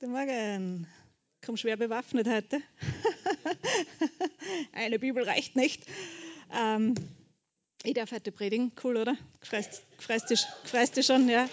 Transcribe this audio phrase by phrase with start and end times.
[0.00, 0.86] Guten Morgen.
[1.44, 2.60] Komm schwer bewaffnet heute.
[4.72, 5.82] Eine Bibel reicht nicht.
[6.56, 6.94] Ähm,
[7.82, 8.70] ich darf heute predigen.
[8.84, 9.16] Cool, oder?
[9.42, 9.82] Freust,
[10.30, 10.46] dich,
[11.04, 11.28] schon?
[11.28, 11.48] Ja.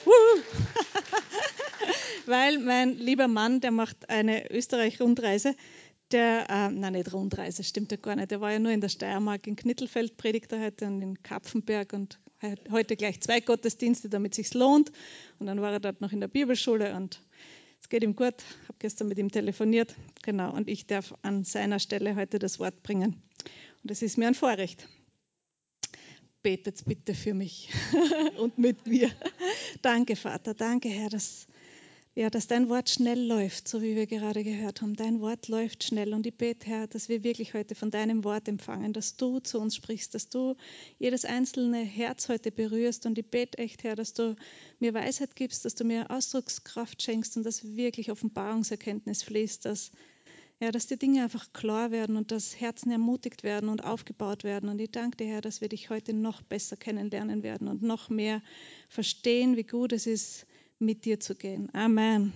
[2.28, 5.56] Weil mein lieber Mann, der macht eine Österreich-Rundreise.
[6.12, 8.30] Der, äh, nein, nicht Rundreise, stimmt ja gar nicht.
[8.30, 11.94] Der war ja nur in der Steiermark, in Knittelfeld predigt er heute und in Kapfenberg
[11.94, 12.20] und
[12.72, 14.92] heute gleich zwei Gottesdienste, damit es sich lohnt.
[15.40, 17.22] Und dann war er dort noch in der Bibelschule und
[17.86, 18.34] es geht ihm gut.
[18.64, 19.94] Habe gestern mit ihm telefoniert.
[20.24, 20.52] Genau.
[20.52, 23.22] Und ich darf an seiner Stelle heute das Wort bringen.
[23.84, 24.90] Und es ist mir ein Vorrecht.
[26.42, 27.70] Betet bitte für mich
[28.40, 29.12] und mit mir.
[29.84, 30.56] Danke, Vater.
[30.56, 31.46] Danke, Herr, dass
[32.18, 34.96] ja, dass dein Wort schnell läuft, so wie wir gerade gehört haben.
[34.96, 38.48] Dein Wort läuft schnell und ich bete, Herr, dass wir wirklich heute von deinem Wort
[38.48, 40.56] empfangen, dass du zu uns sprichst, dass du
[40.98, 44.38] jedes einzelne Herz heute berührst und ich bete echt, Herr, dass du
[44.80, 49.92] mir Weisheit gibst, dass du mir Ausdruckskraft schenkst und dass wirklich Offenbarungserkenntnis fließt, dass
[50.62, 54.70] ja, dass die Dinge einfach klar werden und dass Herzen ermutigt werden und aufgebaut werden.
[54.70, 58.08] Und ich danke dir, Herr, dass wir dich heute noch besser kennenlernen werden und noch
[58.08, 58.42] mehr
[58.88, 60.48] verstehen, wie gut es ist,
[60.80, 61.70] mit dir zu gehen.
[61.74, 62.34] Amen.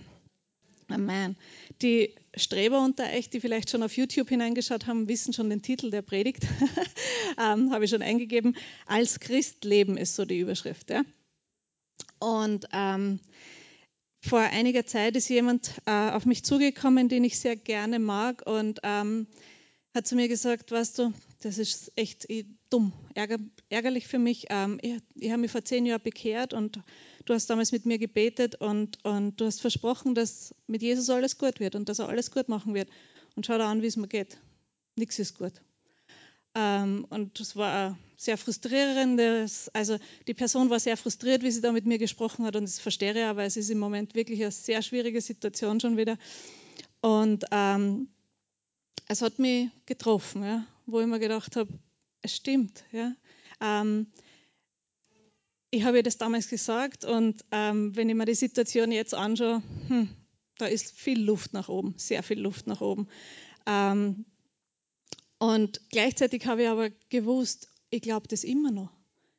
[0.88, 1.36] Amen.
[1.82, 5.90] Die Streber unter euch, die vielleicht schon auf YouTube hineingeschaut haben, wissen schon den Titel
[5.90, 6.46] der Predigt.
[7.38, 8.56] ähm, Habe ich schon eingegeben.
[8.86, 10.90] Als Christ leben ist so die Überschrift.
[10.90, 11.02] Ja?
[12.18, 13.20] Und ähm,
[14.22, 18.80] vor einiger Zeit ist jemand äh, auf mich zugekommen, den ich sehr gerne mag und
[18.82, 19.26] ähm,
[19.94, 22.26] hat zu mir gesagt, weißt du, das ist echt
[22.68, 23.38] dumm, ärger,
[23.70, 24.46] ärgerlich für mich.
[24.50, 26.80] Ähm, ich, ich habe mich vor zehn Jahren bekehrt und
[27.24, 31.38] du hast damals mit mir gebetet und, und du hast versprochen, dass mit Jesus alles
[31.38, 32.88] gut wird und dass er alles gut machen wird.
[33.36, 34.38] Und schau da an, wie es mir geht.
[34.96, 35.52] Nichts ist gut.
[36.54, 39.20] Ähm, und das war sehr frustrierend.
[39.72, 42.80] Also die Person war sehr frustriert, wie sie da mit mir gesprochen hat und das
[42.80, 46.18] verstehe ich, aber es ist im Moment wirklich eine sehr schwierige Situation schon wieder.
[47.00, 48.08] Und ähm,
[49.06, 51.72] es hat mich getroffen, ja, wo ich mir gedacht habe,
[52.22, 52.84] es stimmt.
[52.92, 53.14] Ja.
[53.60, 54.08] Ähm,
[55.70, 59.62] ich habe ihr das damals gesagt und ähm, wenn ich mir die Situation jetzt anschaue,
[59.88, 60.08] hm,
[60.58, 63.08] da ist viel Luft nach oben, sehr viel Luft nach oben.
[63.66, 64.24] Ähm,
[65.38, 68.90] und gleichzeitig habe ich aber gewusst, ich glaube das immer noch.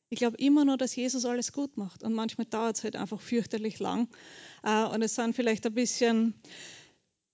[0.10, 2.04] Ich glaube immer noch, dass Jesus alles gut macht.
[2.04, 4.10] Und manchmal dauert es halt einfach fürchterlich lang.
[4.64, 6.34] Äh, und es sind vielleicht ein bisschen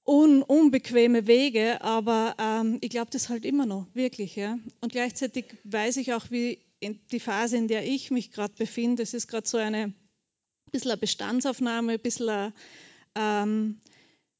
[0.06, 4.36] un unbequeme Wege, aber ähm, ich glaube das halt immer noch, wirklich.
[4.36, 4.60] Ja?
[4.82, 9.14] Und gleichzeitig weiß ich auch, wie die Phase, in der ich mich gerade befinde, es
[9.14, 9.94] ist gerade so eine
[10.68, 12.54] ein bisschen eine Bestandsaufnahme, ein bisschen eine
[13.16, 13.82] ähm,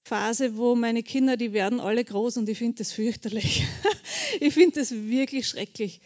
[0.04, 3.66] Phase, wo meine Kinder, die werden alle groß und ich finde das fürchterlich.
[4.40, 6.02] ich finde das wirklich schrecklich.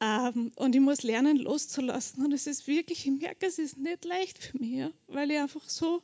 [0.00, 2.24] Ähm, und ich muss lernen, loszulassen.
[2.24, 5.68] Und es ist wirklich, ich merke, es ist nicht leicht für mich, weil ich einfach
[5.68, 6.02] so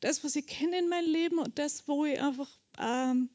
[0.00, 2.48] das, was ich kenne in meinem Leben und das, wo ich einfach
[2.78, 3.30] ähm,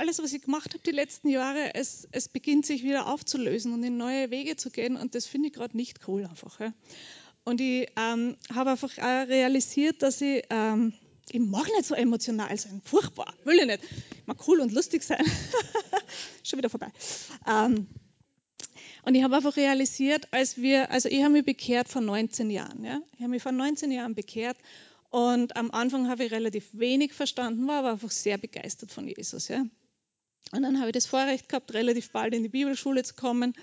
[0.00, 3.82] alles, was ich gemacht habe die letzten Jahre, es, es beginnt sich wieder aufzulösen und
[3.84, 6.58] in neue Wege zu gehen und das finde ich gerade nicht cool einfach.
[6.58, 6.72] Ja.
[7.44, 10.94] Und ich ähm, habe einfach realisiert, dass ich, ähm,
[11.30, 13.80] ich mag nicht so emotional sein, furchtbar, will ich nicht.
[13.82, 15.24] Ich mag cool und lustig sein.
[16.42, 16.88] Schon wieder vorbei.
[17.46, 17.86] Ähm,
[19.02, 22.84] und ich habe einfach realisiert, als wir, also ich habe mich bekehrt vor 19 Jahren.
[22.84, 23.00] Ja?
[23.12, 24.56] Ich habe mich vor 19 Jahren bekehrt
[25.10, 29.48] und am Anfang habe ich relativ wenig verstanden, war aber einfach sehr begeistert von Jesus.
[29.48, 29.64] Ja.
[30.52, 33.54] Und dann habe ich das Vorrecht gehabt, relativ bald in die Bibelschule zu kommen.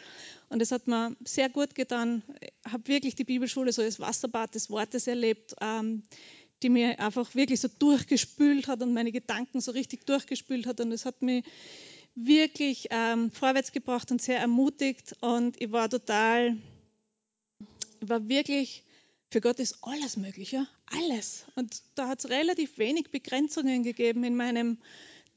[0.49, 2.23] Und es hat mir sehr gut getan.
[2.39, 6.03] Ich habe wirklich die Bibelschule so als Wasserbad des Wortes erlebt, ähm,
[6.63, 10.79] die mir einfach wirklich so durchgespült hat und meine Gedanken so richtig durchgespült hat.
[10.79, 11.43] Und es hat mich
[12.15, 15.15] wirklich ähm, vorwärts gebracht und sehr ermutigt.
[15.19, 16.55] Und ich war total,
[18.01, 18.83] ich war wirklich
[19.29, 20.67] für Gott ist alles möglich, ja?
[20.85, 21.45] alles.
[21.55, 24.77] Und da hat es relativ wenig Begrenzungen gegeben in meinem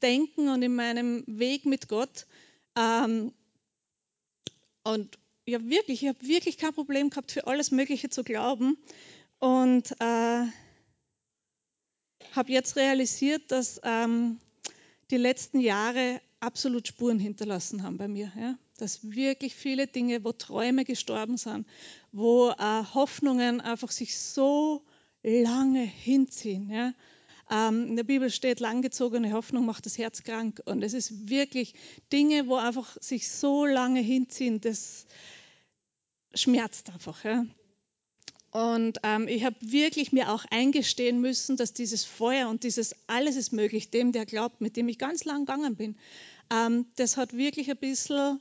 [0.01, 2.25] Denken und in meinem Weg mit Gott.
[2.77, 3.33] Ähm,
[4.83, 8.77] und ja, wirklich, ich habe wirklich kein Problem gehabt, für alles Mögliche zu glauben.
[9.39, 10.45] Und äh,
[12.33, 14.39] habe jetzt realisiert, dass ähm,
[15.09, 18.31] die letzten Jahre absolut Spuren hinterlassen haben bei mir.
[18.37, 18.57] Ja?
[18.77, 21.67] Dass wirklich viele Dinge, wo Träume gestorben sind,
[22.11, 24.83] wo äh, Hoffnungen einfach sich so
[25.23, 26.69] lange hinziehen.
[26.69, 26.93] Ja?
[27.51, 30.61] Ähm, in der Bibel steht, langgezogene Hoffnung macht das Herz krank.
[30.65, 31.73] Und es ist wirklich
[32.11, 35.05] Dinge, wo einfach sich so lange hinziehen, das
[36.33, 37.25] schmerzt einfach.
[37.25, 37.45] Ja?
[38.51, 43.35] Und ähm, ich habe wirklich mir auch eingestehen müssen, dass dieses Feuer und dieses alles
[43.35, 45.97] ist möglich, dem, der glaubt, mit dem ich ganz lang gegangen bin,
[46.49, 48.39] ähm, das hat wirklich ein bisschen,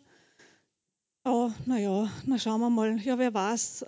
[1.25, 3.87] oh, naja, na schauen wir mal, ja, wer weiß.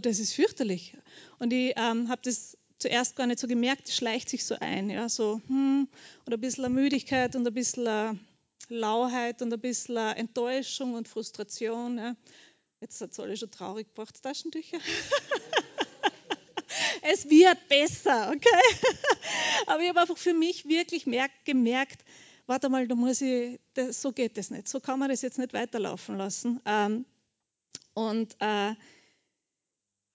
[0.00, 0.94] Das ist fürchterlich.
[1.38, 5.08] Und ich ähm, habe das zuerst gar nicht so gemerkt, schleicht sich so ein, ja,
[5.08, 5.88] so, hm,
[6.24, 8.20] und ein bisschen Müdigkeit und ein bisschen
[8.68, 11.98] Lauheit und ein bisschen Enttäuschung und Frustration.
[11.98, 12.16] Ja.
[12.80, 14.78] Jetzt hat es alle schon traurig gebracht, Taschentücher.
[17.02, 18.88] es wird besser, okay?
[19.66, 21.06] Aber ich habe einfach für mich wirklich
[21.44, 22.04] gemerkt,
[22.46, 25.38] warte mal, da muss ich, das, so geht das nicht, so kann man das jetzt
[25.38, 26.60] nicht weiterlaufen lassen.
[26.66, 27.04] Ähm,
[27.94, 28.74] und äh,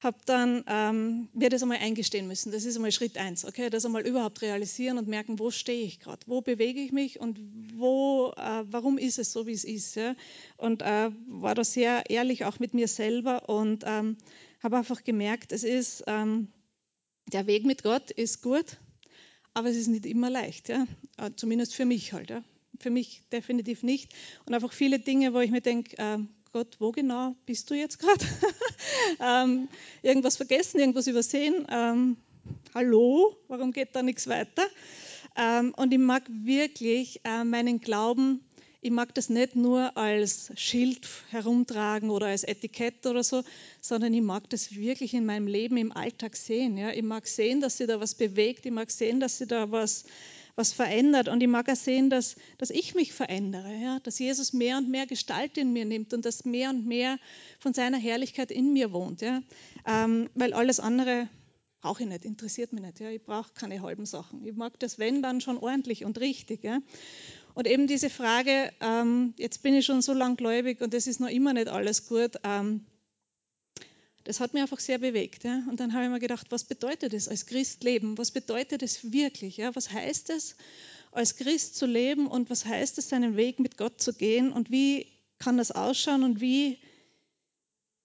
[0.04, 2.52] habe dann ähm, mir das einmal eingestehen müssen.
[2.52, 3.70] Das ist einmal Schritt eins, okay?
[3.70, 7.40] Das einmal überhaupt realisieren und merken, wo stehe ich gerade, wo bewege ich mich und
[7.76, 9.96] wo, äh, warum ist es so, wie es ist.
[9.96, 10.16] Ja?
[10.58, 14.18] Und äh, war da sehr ehrlich auch mit mir selber und ähm,
[14.62, 16.50] habe einfach gemerkt, es ist ähm,
[17.32, 18.78] der Weg mit Gott ist gut,
[19.54, 20.86] aber es ist nicht immer leicht, ja?
[21.18, 22.30] Äh, zumindest für mich halt.
[22.30, 22.44] Ja?
[22.80, 24.14] Für mich definitiv nicht.
[24.46, 26.18] Und einfach viele Dinge, wo ich mir denke, äh,
[26.52, 28.26] Gott, wo genau bist du jetzt gerade?
[29.19, 29.68] ähm,
[30.01, 31.66] irgendwas vergessen, irgendwas übersehen?
[31.69, 32.18] Ähm,
[32.74, 34.63] hallo, warum geht da nichts weiter?
[35.36, 38.42] Ähm, und ich mag wirklich äh, meinen Glauben,
[38.86, 43.42] ich mag das nicht nur als Schild herumtragen oder als Etikett oder so,
[43.80, 46.78] sondern ich mag das wirklich in meinem Leben im Alltag sehen.
[46.78, 46.92] Ja?
[46.92, 50.04] Ich mag sehen, dass sie da was bewegt, ich mag sehen, dass sie da was
[50.56, 51.28] was verändert.
[51.28, 54.00] Und ich mag auch sehen, dass, dass ich mich verändere, ja?
[54.00, 57.18] dass Jesus mehr und mehr Gestalt in mir nimmt und dass mehr und mehr
[57.60, 59.22] von seiner Herrlichkeit in mir wohnt.
[59.22, 59.42] Ja?
[59.88, 61.28] Ähm, weil alles andere
[61.82, 63.00] brauche ich nicht, interessiert mich nicht.
[63.00, 63.10] Ja?
[63.10, 64.46] Ich brauche keine halben Sachen.
[64.46, 66.64] Ich mag das, wenn, dann schon ordentlich und richtig.
[66.64, 66.80] Ja?
[67.56, 71.20] Und eben diese Frage, ähm, jetzt bin ich schon so lang gläubig und es ist
[71.20, 72.38] noch immer nicht alles gut.
[72.44, 72.86] Ähm,
[74.24, 75.44] das hat mich einfach sehr bewegt.
[75.44, 75.64] Ja?
[75.70, 78.18] Und dann habe ich mir gedacht, was bedeutet es als Christ leben?
[78.18, 79.58] Was bedeutet es wirklich?
[79.58, 79.75] Ja?
[79.75, 80.56] Was heißt es,
[81.12, 84.72] als Christ zu leben und was heißt es, seinen Weg mit Gott zu gehen und
[84.72, 85.08] wie
[85.40, 86.80] kann das ausschauen und wie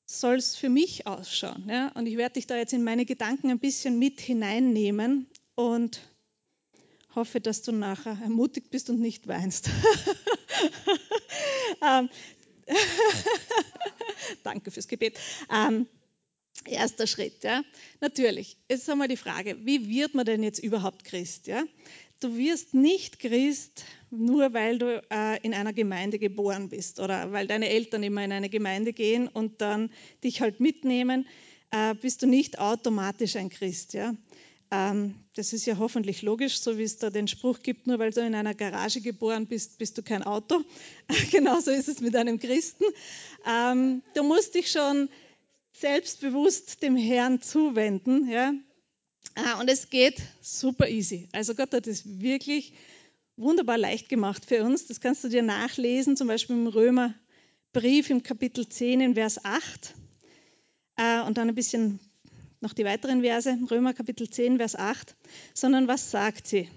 [0.07, 1.67] soll es für mich ausschauen?
[1.69, 1.89] Ja?
[1.93, 6.01] Und ich werde dich da jetzt in meine Gedanken ein bisschen mit hineinnehmen und
[7.15, 9.71] hoffe, dass du nachher ermutigt bist und nicht weinst.
[11.83, 12.09] ähm,
[14.43, 15.19] Danke fürs Gebet.
[15.51, 15.87] Ähm,
[16.67, 17.63] Erster Schritt, ja.
[18.01, 21.47] Natürlich, jetzt ist einmal die Frage, wie wird man denn jetzt überhaupt Christ?
[21.47, 21.65] Ja?
[22.21, 27.47] Du wirst nicht Christ, nur weil du äh, in einer Gemeinde geboren bist oder weil
[27.47, 29.91] deine Eltern immer in eine Gemeinde gehen und dann
[30.25, 31.27] dich halt mitnehmen,
[31.71, 33.95] äh, bist du nicht automatisch ein Christ.
[33.95, 34.15] Ja?
[34.71, 38.11] Ähm, das ist ja hoffentlich logisch, so wie es da den Spruch gibt, nur weil
[38.11, 40.63] du in einer Garage geboren bist, bist du kein Auto.
[41.31, 42.85] Genauso ist es mit einem Christen.
[43.47, 45.09] Ähm, du musst dich schon
[45.81, 48.29] selbstbewusst dem Herrn zuwenden.
[48.29, 48.53] Ja?
[49.35, 51.29] Ah, und es geht super easy.
[51.33, 52.73] Also Gott hat es wirklich
[53.37, 54.87] wunderbar leicht gemacht für uns.
[54.87, 59.95] Das kannst du dir nachlesen, zum Beispiel im Römerbrief im Kapitel 10 in Vers 8
[60.97, 62.01] äh, und dann ein bisschen
[62.61, 65.15] noch die weiteren Verse, Römer Kapitel 10, Vers 8,
[65.55, 66.69] sondern was sagt sie?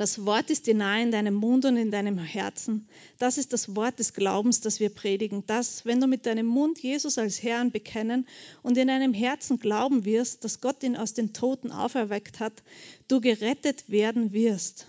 [0.00, 2.88] Das Wort ist dir nahe in deinem Mund und in deinem Herzen.
[3.18, 5.44] Das ist das Wort des Glaubens, das wir predigen.
[5.46, 8.26] Das, wenn du mit deinem Mund Jesus als Herrn bekennen
[8.62, 12.62] und in deinem Herzen glauben wirst, dass Gott ihn aus den Toten auferweckt hat,
[13.08, 14.86] du gerettet werden wirst.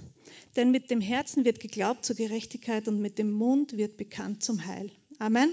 [0.56, 4.66] Denn mit dem Herzen wird geglaubt zur Gerechtigkeit und mit dem Mund wird bekannt zum
[4.66, 4.92] Heil.
[5.20, 5.52] Amen.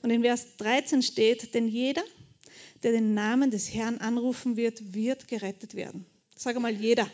[0.00, 2.02] Und in Vers 13 steht, denn jeder,
[2.82, 6.06] der den Namen des Herrn anrufen wird, wird gerettet werden.
[6.34, 7.06] Sag mal, jeder.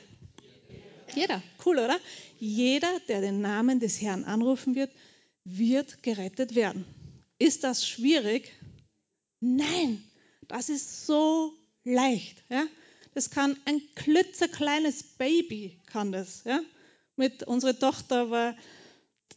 [1.14, 1.98] Jeder, cool, oder?
[2.38, 4.90] Jeder, der den Namen des Herrn anrufen wird,
[5.44, 6.84] wird gerettet werden.
[7.38, 8.52] Ist das schwierig?
[9.40, 10.02] Nein,
[10.48, 11.52] das ist so
[11.84, 12.44] leicht.
[12.48, 12.64] Ja?
[13.14, 16.44] Das kann ein klitzekleines Baby, kann das.
[16.44, 16.60] Ja?
[17.16, 18.56] Mit unserer Tochter war,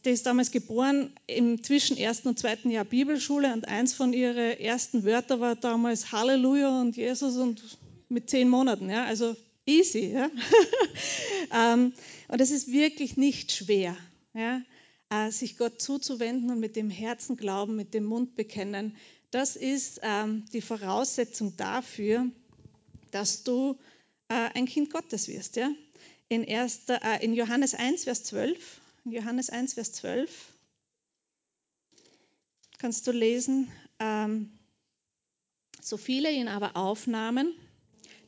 [0.04, 4.58] die ist damals geboren im zwischen ersten und zweiten Jahr Bibelschule und eins von ihren
[4.58, 8.88] ersten Wörtern war damals Halleluja und Jesus und mit zehn Monaten.
[8.88, 9.04] Ja?
[9.04, 9.36] Also
[9.66, 10.12] easy.
[10.12, 10.30] Ja?
[11.74, 11.92] ähm,
[12.28, 13.96] und es ist wirklich nicht schwer,
[14.32, 14.62] ja?
[15.10, 18.96] äh, sich Gott zuzuwenden und mit dem Herzen glauben, mit dem Mund bekennen.
[19.30, 22.30] Das ist ähm, die Voraussetzung dafür,
[23.10, 23.78] dass du
[24.28, 25.56] äh, ein Kind Gottes wirst.
[25.56, 25.70] Ja?
[26.28, 30.30] In, erster, äh, in Johannes 1, Vers 12, in Johannes 1, Vers 12
[32.78, 34.50] kannst du lesen, ähm,
[35.80, 37.54] so viele ihn aber aufnahmen,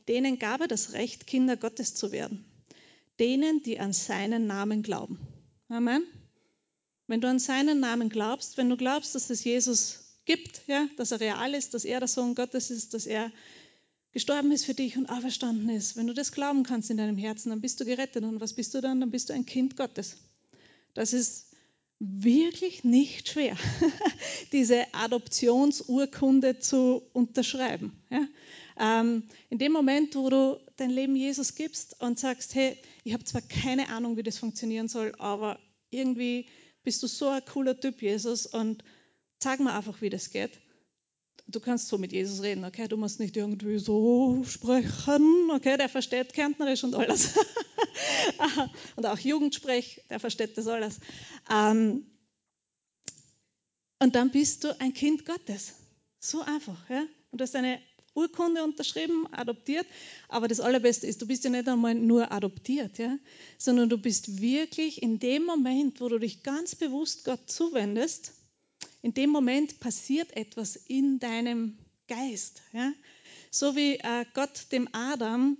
[0.09, 2.43] denen gab er das Recht, Kinder Gottes zu werden.
[3.19, 5.19] Denen, die an seinen Namen glauben.
[5.69, 6.03] Amen.
[7.07, 11.11] Wenn du an seinen Namen glaubst, wenn du glaubst, dass es Jesus gibt, ja, dass
[11.11, 13.31] er real ist, dass er der Sohn Gottes ist, dass er
[14.11, 17.49] gestorben ist für dich und auferstanden ist, wenn du das glauben kannst in deinem Herzen,
[17.49, 18.23] dann bist du gerettet.
[18.23, 18.99] Und was bist du dann?
[18.99, 20.17] Dann bist du ein Kind Gottes.
[20.93, 21.49] Das ist
[21.99, 23.57] wirklich nicht schwer,
[24.51, 27.91] diese Adoptionsurkunde zu unterschreiben.
[28.09, 28.25] Ja?
[28.79, 33.25] Ähm, in dem Moment, wo du dein Leben Jesus gibst und sagst, hey, ich habe
[33.25, 35.59] zwar keine Ahnung, wie das funktionieren soll, aber
[35.89, 36.47] irgendwie
[36.83, 38.83] bist du so ein cooler Typ, Jesus, und
[39.43, 40.59] sag mir einfach, wie das geht.
[41.47, 42.87] Du kannst so mit Jesus reden, okay?
[42.87, 45.77] Du musst nicht irgendwie so sprechen, okay?
[45.77, 47.37] Der versteht Kärntnerisch und alles.
[48.95, 50.99] und auch Jugendsprech, der versteht das alles.
[51.51, 52.05] Ähm,
[53.99, 55.73] und dann bist du ein Kind Gottes.
[56.19, 57.05] So einfach, ja?
[57.31, 57.79] Und du hast eine
[58.19, 59.87] Urkunde unterschrieben, adoptiert.
[60.27, 63.17] Aber das Allerbeste ist, du bist ja nicht einmal nur adoptiert, ja?
[63.57, 68.33] sondern du bist wirklich in dem Moment, wo du dich ganz bewusst Gott zuwendest,
[69.01, 72.61] in dem Moment passiert etwas in deinem Geist.
[72.73, 72.91] Ja?
[73.51, 75.57] So wie äh, Gott dem Adam,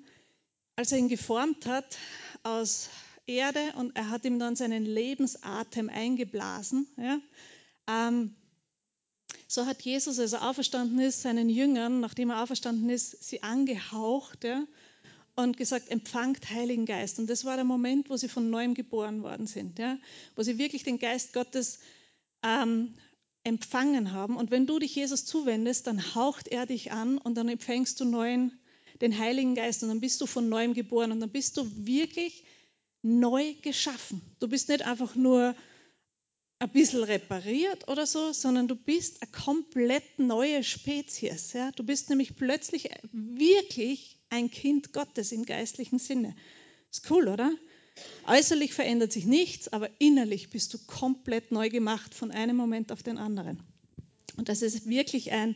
[0.76, 1.98] als er ihn geformt hat
[2.44, 2.90] aus
[3.26, 6.88] Erde und er hat ihm dann seinen Lebensatem eingeblasen.
[6.98, 7.20] Ja?
[7.88, 8.36] Ähm,
[9.48, 14.44] so hat Jesus, als er auferstanden ist, seinen Jüngern, nachdem er auferstanden ist, sie angehaucht
[14.44, 14.66] ja,
[15.36, 17.20] und gesagt, empfangt Heiligen Geist.
[17.20, 19.98] Und das war der Moment, wo sie von neuem geboren worden sind, ja,
[20.36, 21.80] wo sie wirklich den Geist Gottes
[22.44, 22.94] ähm,
[23.44, 24.36] empfangen haben.
[24.38, 28.06] Und wenn du dich Jesus zuwendest, dann haucht er dich an und dann empfängst du
[28.06, 28.60] neuen,
[29.02, 32.44] den Heiligen Geist und dann bist du von neuem geboren und dann bist du wirklich
[33.02, 34.22] neu geschaffen.
[34.40, 35.56] Du bist nicht einfach nur
[36.60, 41.54] ein bisschen repariert oder so, sondern du bist eine komplett neue Spezies.
[41.54, 41.72] Ja?
[41.72, 46.36] Du bist nämlich plötzlich wirklich ein Kind Gottes im geistlichen Sinne.
[46.92, 47.52] Ist cool, oder?
[48.28, 53.04] Äußerlich verändert sich nichts, aber innerlich bist du komplett neu gemacht von einem Moment auf
[53.04, 53.62] den anderen.
[54.38, 55.56] Und das ist wirklich ein,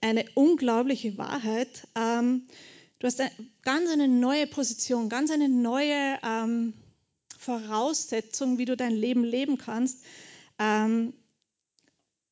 [0.00, 1.86] eine unglaubliche Wahrheit.
[1.94, 2.46] Ähm,
[2.98, 3.30] du hast eine,
[3.62, 6.74] ganz eine neue Position, ganz eine neue ähm,
[7.38, 10.04] Voraussetzung, wie du dein Leben leben kannst.
[10.60, 11.14] Ähm,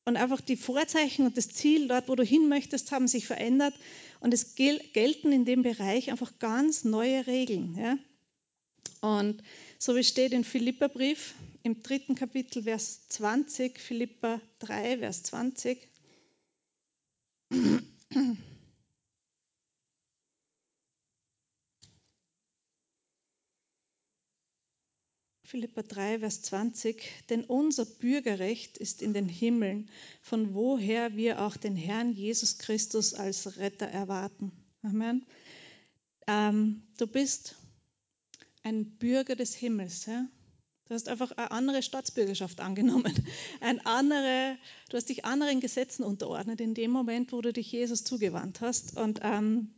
[0.05, 3.73] und einfach die Vorzeichen und das Ziel dort, wo du hin möchtest, haben sich verändert.
[4.21, 7.75] Und es gel gelten in dem Bereich einfach ganz neue Regeln.
[7.77, 7.97] Ja?
[9.01, 9.43] Und
[9.77, 15.87] so wie steht in Philipperbrief im dritten Kapitel, Vers 20, Philippa 3, Vers 20.
[25.49, 27.01] Philippa 3, Vers 20,
[27.31, 29.89] denn unser Bürgerrecht ist in den Himmeln,
[30.21, 34.51] von woher wir auch den Herrn Jesus Christus als Retter erwarten.
[34.83, 35.25] Amen.
[36.27, 37.55] Ähm, du bist
[38.61, 40.05] ein Bürger des Himmels.
[40.05, 40.27] Ja?
[40.85, 43.15] Du hast einfach eine andere Staatsbürgerschaft angenommen.
[43.59, 44.55] Ein andere,
[44.89, 48.97] du hast dich anderen Gesetzen unterordnet in dem Moment, wo du dich Jesus zugewandt hast.
[48.97, 49.73] Und, ähm,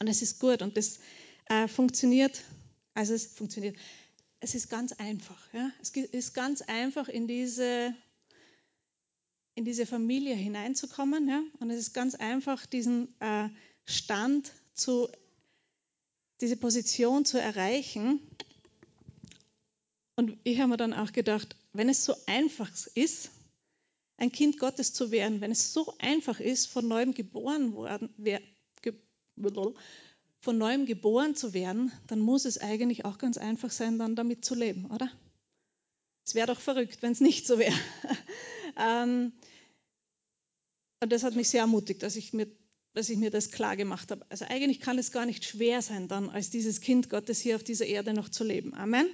[0.00, 0.98] und es ist gut und das
[1.46, 2.42] äh, funktioniert.
[2.92, 3.76] Also es funktioniert
[4.40, 5.52] es ist ganz einfach.
[5.52, 5.70] Ja?
[5.80, 7.94] Es ist ganz einfach, in diese,
[9.54, 11.28] in diese Familie hineinzukommen.
[11.28, 11.42] Ja?
[11.58, 13.48] Und es ist ganz einfach, diesen äh,
[13.84, 15.08] Stand zu,
[16.40, 18.20] diese Position zu erreichen.
[20.16, 23.30] Und ich habe mir dann auch gedacht, wenn es so einfach ist,
[24.18, 28.40] ein Kind Gottes zu werden, wenn es so einfach ist, von neuem geboren worden, wer,
[28.80, 28.94] ge,
[30.46, 34.44] von neuem geboren zu werden, dann muss es eigentlich auch ganz einfach sein, dann damit
[34.44, 35.10] zu leben, oder?
[36.24, 37.74] Es wäre doch verrückt, wenn es nicht so wäre.
[38.78, 39.32] ähm,
[41.00, 42.46] und das hat mich sehr ermutigt, dass ich, mir,
[42.94, 44.24] dass ich mir das klar gemacht habe.
[44.28, 47.64] Also eigentlich kann es gar nicht schwer sein, dann als dieses Kind Gottes hier auf
[47.64, 48.72] dieser Erde noch zu leben.
[48.72, 49.08] Amen.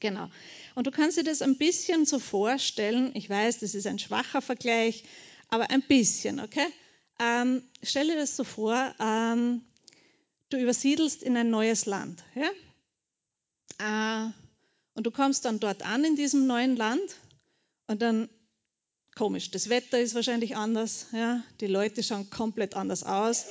[0.00, 0.28] Genau.
[0.74, 3.12] Und du kannst dir das ein bisschen so vorstellen.
[3.14, 5.04] Ich weiß, das ist ein schwacher Vergleich,
[5.50, 6.66] aber ein bisschen, okay?
[7.20, 9.62] Ähm, stell dir das so vor, ähm,
[10.50, 12.22] du übersiedelst in ein neues Land.
[12.34, 14.26] Ja?
[14.26, 14.30] Äh,
[14.94, 17.16] und du kommst dann dort an in diesem neuen Land
[17.86, 18.28] und dann,
[19.14, 21.42] komisch, das Wetter ist wahrscheinlich anders, ja?
[21.60, 23.46] die Leute schauen komplett anders aus,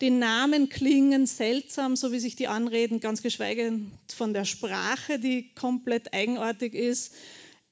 [0.00, 3.80] die Namen klingen seltsam, so wie sich die anreden, ganz geschweige
[4.14, 7.14] von der Sprache, die komplett eigenartig ist.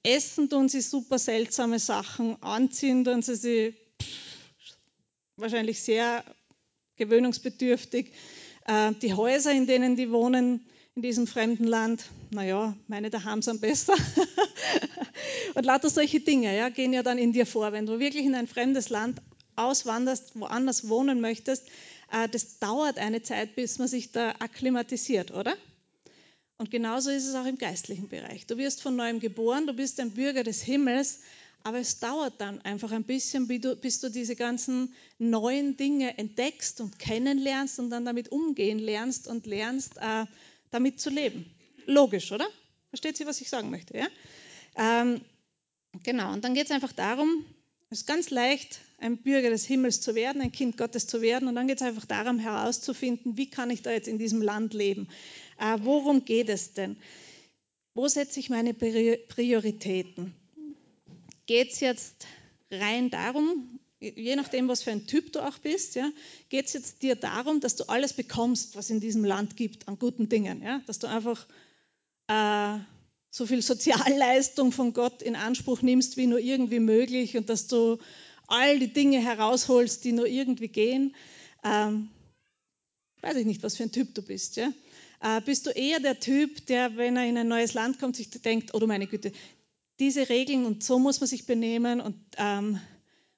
[0.03, 3.75] Essen tun sie super seltsame Sachen, anziehen tun sie sie
[5.37, 6.25] wahrscheinlich sehr
[6.97, 8.13] gewöhnungsbedürftig.
[8.67, 13.61] Äh, die Häuser, in denen die wohnen, in diesem fremden Land, naja, meine daheim sind
[13.61, 13.95] besser.
[15.55, 17.73] und lauter solche Dinge ja, gehen ja dann in dir vor.
[17.73, 19.21] Wenn du wirklich in ein fremdes Land
[19.57, 21.67] auswanderst, woanders wohnen möchtest,
[22.11, 25.55] äh, das dauert eine Zeit, bis man sich da akklimatisiert, oder?
[26.59, 28.47] Und genauso ist es auch im geistlichen Bereich.
[28.47, 31.21] Du wirst von neuem geboren, du bist ein Bürger des Himmels,
[31.67, 37.01] aber es dauert dann einfach ein bisschen, bis du diese ganzen neuen Dinge entdeckst und
[37.01, 40.27] kennenlernst und dann damit umgehen lernst und lernst, äh,
[40.71, 41.45] damit zu leben.
[41.87, 42.47] Logisch, oder?
[42.91, 43.99] Versteht sie, was ich sagen möchte?
[43.99, 44.07] Ja?
[44.77, 45.21] Ähm,
[46.05, 47.45] genau, und dann geht es einfach darum,
[47.91, 51.49] Es ist ganz leicht, ein Bürger des Himmels zu werden, ein Kind Gottes zu werden.
[51.49, 54.73] Und dann geht es einfach darum herauszufinden, wie kann ich da jetzt in diesem Land
[54.73, 55.09] leben?
[55.59, 56.97] Äh, worum geht es denn?
[57.95, 60.35] Wo setze ich meine Prioritäten?
[61.47, 62.27] Geht es jetzt
[62.71, 66.11] rein darum, je nachdem, was für ein Typ du auch bist, ja,
[66.49, 69.99] geht es jetzt dir darum, dass du alles bekommst, was in diesem Land gibt an
[69.99, 71.47] guten Dingen, ja, dass du einfach
[72.29, 72.79] äh,
[73.31, 77.99] so viel Sozialleistung von Gott in Anspruch nimmst, wie nur irgendwie möglich und dass du
[78.49, 81.15] all die Dinge herausholst, die nur irgendwie gehen.
[81.65, 82.09] Ähm,
[83.21, 84.57] weiß ich nicht, was für ein Typ du bist.
[84.57, 84.73] Ja?
[85.21, 88.31] Äh, bist du eher der Typ, der, wenn er in ein neues Land kommt, sich
[88.31, 89.33] denkt, oh du meine Güte,
[89.99, 92.81] diese Regeln und so muss man sich benehmen und ähm,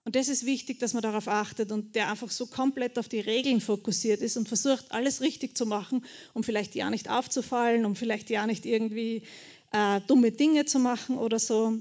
[0.09, 3.21] und das ist wichtig, dass man darauf achtet und der einfach so komplett auf die
[3.21, 7.95] Regeln fokussiert ist und versucht, alles richtig zu machen, um vielleicht ja nicht aufzufallen, um
[7.95, 9.25] vielleicht ja nicht irgendwie
[9.71, 11.75] äh, dumme Dinge zu machen oder so.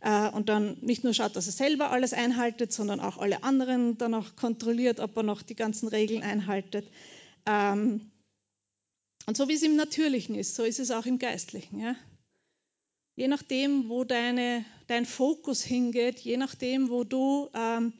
[0.00, 3.98] Äh, und dann nicht nur schaut, dass er selber alles einhaltet, sondern auch alle anderen
[3.98, 6.88] dann auch kontrolliert, ob er noch die ganzen Regeln einhaltet.
[7.46, 8.12] Ähm,
[9.26, 11.80] und so wie es im Natürlichen ist, so ist es auch im Geistlichen.
[11.80, 11.96] Ja?
[13.14, 17.92] Je nachdem, wo deine, dein Fokus hingeht, je nachdem, wo du ähm,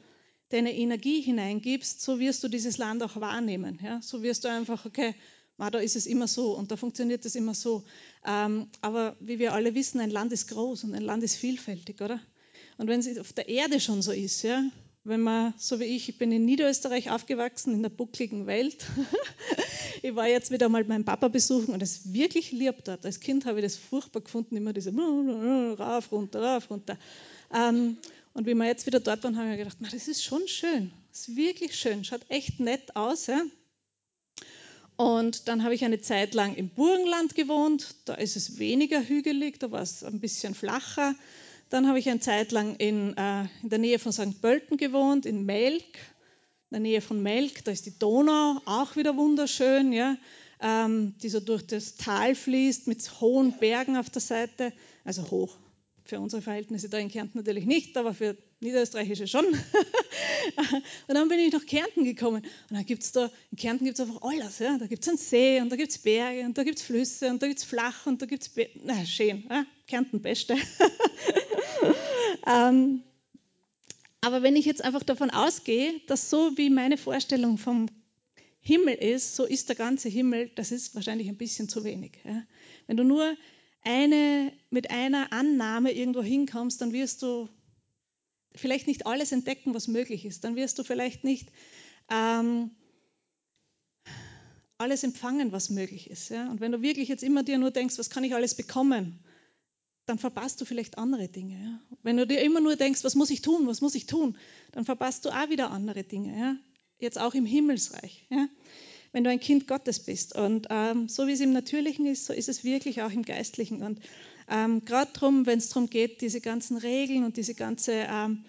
[0.49, 3.79] deine Energie hineingibst, so wirst du dieses Land auch wahrnehmen.
[3.83, 4.01] Ja?
[4.01, 5.15] So wirst du einfach, okay,
[5.57, 7.83] da ist es immer so und da funktioniert es immer so.
[8.25, 12.01] Ähm, aber wie wir alle wissen, ein Land ist groß und ein Land ist vielfältig,
[12.01, 12.19] oder?
[12.77, 14.63] Und wenn es auf der Erde schon so ist, ja,
[15.05, 18.85] wenn man, so wie ich, ich bin in Niederösterreich aufgewachsen, in der buckligen Welt.
[20.01, 23.05] ich war jetzt wieder mal meinen Papa besuchen und es wirklich lieb dort.
[23.05, 26.97] Als Kind habe ich das furchtbar gefunden, immer diese rauf, runter, rauf, runter.
[27.53, 27.97] Ähm,
[28.33, 30.91] und wie wir jetzt wieder dort waren, habe ich mir gedacht, das ist schon schön.
[31.09, 32.03] Das ist wirklich schön.
[32.05, 33.27] Schaut echt nett aus.
[33.27, 33.41] Ja?
[34.95, 37.95] Und dann habe ich eine Zeit lang im Burgenland gewohnt.
[38.05, 41.13] Da ist es weniger hügelig, da war es ein bisschen flacher.
[41.73, 44.39] Dann habe ich eine Zeit lang in, äh, in der Nähe von St.
[44.39, 45.97] Pölten gewohnt, in Melk.
[46.69, 50.15] In der Nähe von Melk, da ist die Donau auch wieder wunderschön, ja,
[50.61, 54.71] ähm, die so durch das Tal fließt mit hohen Bergen auf der Seite,
[55.03, 55.57] also hoch,
[56.05, 59.45] für unsere Verhältnisse da in Kärnten natürlich nicht, aber für niederösterreichische schon.
[61.07, 62.43] und dann bin ich nach Kärnten gekommen.
[62.69, 64.59] Und dann gibt es da, in Kärnten gibt es einfach alles.
[64.59, 64.77] Ja?
[64.77, 67.29] Da gibt es einen See und da gibt es Berge und da gibt es Flüsse
[67.29, 68.51] und da gibt es Flach und da gibt es,
[68.83, 69.65] na schön, ja?
[69.87, 70.55] Kärnten beste.
[72.47, 73.03] ähm,
[74.21, 77.87] aber wenn ich jetzt einfach davon ausgehe, dass so wie meine Vorstellung vom
[78.61, 82.13] Himmel ist, so ist der ganze Himmel, das ist wahrscheinlich ein bisschen zu wenig.
[82.23, 82.43] Ja?
[82.87, 83.35] Wenn du nur
[83.83, 87.49] eine, mit einer Annahme irgendwo hinkommst, dann wirst du
[88.55, 90.43] vielleicht nicht alles entdecken, was möglich ist.
[90.43, 91.49] Dann wirst du vielleicht nicht
[92.09, 92.71] ähm,
[94.77, 96.29] alles empfangen, was möglich ist.
[96.29, 96.49] Ja?
[96.49, 99.19] Und wenn du wirklich jetzt immer dir nur denkst, was kann ich alles bekommen,
[100.05, 101.55] dann verpasst du vielleicht andere Dinge.
[101.63, 101.97] Ja?
[102.03, 104.37] Wenn du dir immer nur denkst, was muss ich tun, was muss ich tun,
[104.71, 106.37] dann verpasst du auch wieder andere Dinge.
[106.37, 106.55] Ja?
[106.99, 108.27] Jetzt auch im Himmelsreich.
[109.13, 110.35] Wenn du ein Kind Gottes bist.
[110.35, 113.81] Und ähm, so wie es im Natürlichen ist, so ist es wirklich auch im Geistlichen.
[113.81, 114.01] Und
[114.49, 118.43] ähm, gerade darum, wenn es darum geht, diese ganzen Regeln und diese ganze, ähm,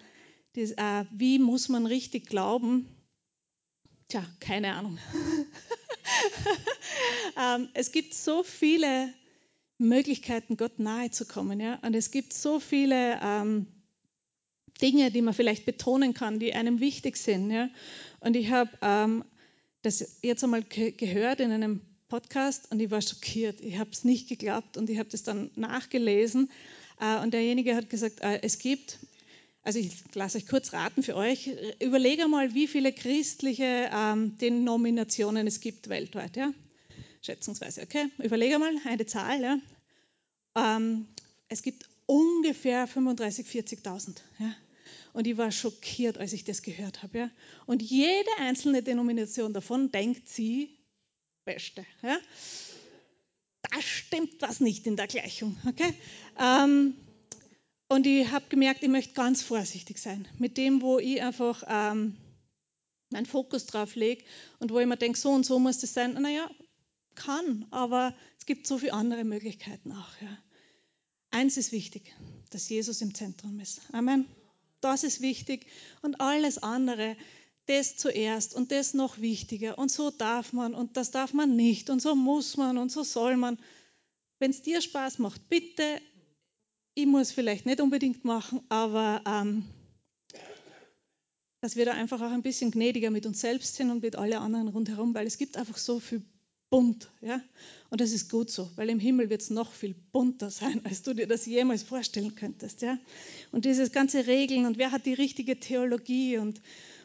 [0.56, 2.88] die, äh, wie muss man richtig glauben,
[4.08, 4.98] tja, keine Ahnung.
[7.36, 9.12] Ähm, es gibt so viele
[9.78, 11.60] Möglichkeiten, Gott nahe zu kommen.
[11.60, 11.78] Ja?
[11.82, 13.66] Und es gibt so viele ähm,
[14.80, 17.50] Dinge, die man vielleicht betonen kann, die einem wichtig sind.
[17.50, 17.68] Ja?
[18.20, 19.24] Und ich habe ähm,
[19.84, 23.60] das jetzt einmal gehört in einem Podcast und ich war schockiert.
[23.60, 26.50] Ich habe es nicht geglaubt und ich habe das dann nachgelesen.
[27.00, 28.98] Äh, und derjenige hat gesagt, äh, es gibt,
[29.62, 35.46] also ich lasse euch kurz raten für euch, überlege mal, wie viele christliche ähm, Denominationen
[35.46, 36.36] es gibt weltweit.
[36.36, 36.52] Ja?
[37.20, 38.06] Schätzungsweise, okay?
[38.18, 39.42] Überlege mal eine Zahl.
[39.42, 39.58] Ja?
[40.56, 41.06] Ähm,
[41.48, 44.16] es gibt ungefähr 35.000, 40.000.
[44.38, 44.54] Ja?
[45.14, 47.18] Und ich war schockiert, als ich das gehört habe.
[47.18, 47.30] Ja?
[47.66, 50.76] Und jede einzelne Denomination davon denkt sie,
[51.44, 51.86] beste.
[52.02, 52.18] Ja?
[53.62, 55.56] Da stimmt was nicht in der Gleichung.
[55.68, 55.94] Okay?
[56.38, 56.94] Ähm,
[57.88, 62.16] und ich habe gemerkt, ich möchte ganz vorsichtig sein mit dem, wo ich einfach ähm,
[63.10, 64.24] meinen Fokus drauf lege
[64.58, 66.14] und wo ich mir denke, so und so muss das sein.
[66.14, 66.50] Naja,
[67.14, 70.20] kann, aber es gibt so viele andere Möglichkeiten auch.
[70.20, 70.38] Ja.
[71.30, 72.12] Eins ist wichtig,
[72.50, 73.80] dass Jesus im Zentrum ist.
[73.92, 74.26] Amen.
[74.84, 75.66] Das ist wichtig.
[76.02, 77.16] Und alles andere,
[77.66, 79.78] das zuerst und das noch wichtiger.
[79.78, 83.02] Und so darf man und das darf man nicht und so muss man und so
[83.02, 83.58] soll man.
[84.38, 86.00] Wenn es dir Spaß macht, bitte,
[86.94, 89.64] ich muss vielleicht nicht unbedingt machen, aber ähm,
[91.62, 94.34] dass wir da einfach auch ein bisschen gnädiger mit uns selbst sind und mit allen
[94.34, 96.22] anderen rundherum, weil es gibt einfach so viel
[96.74, 97.08] bunt.
[97.20, 97.40] Ja?
[97.90, 101.02] Und das ist gut so, weil im Himmel wird es noch viel bunter sein, als
[101.02, 102.82] du dir das jemals vorstellen könntest.
[102.82, 102.98] Ja?
[103.52, 106.60] Und dieses ganze Regeln und wer hat die richtige Theologie und,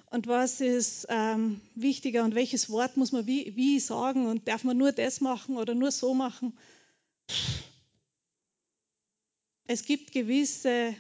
[0.10, 4.64] und was ist ähm, wichtiger und welches Wort muss man wie, wie sagen und darf
[4.64, 6.58] man nur das machen oder nur so machen.
[9.66, 10.96] Es gibt gewisse,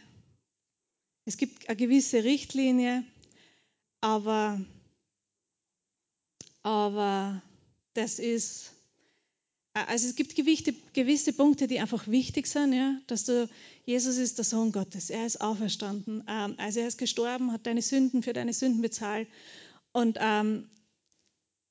[1.25, 3.03] es gibt eine gewisse Richtlinie,
[3.99, 4.62] aber,
[6.62, 7.41] aber
[7.93, 8.71] das ist,
[9.73, 13.49] also es gibt gewisse, gewisse Punkte, die einfach wichtig sind, ja, dass du,
[13.86, 17.82] Jesus ist der Sohn Gottes, er ist auferstanden, ähm, also er ist gestorben, hat deine
[17.82, 19.28] Sünden für deine Sünden bezahlt
[19.91, 20.69] und ähm,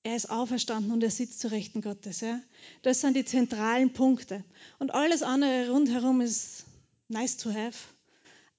[0.03, 2.21] er ist auferstanden und er sitzt zu Rechten Gottes.
[2.21, 2.41] Ja.
[2.83, 4.45] Das sind die zentralen Punkte.
[4.79, 6.65] Und alles andere rundherum ist
[7.09, 7.77] nice to have,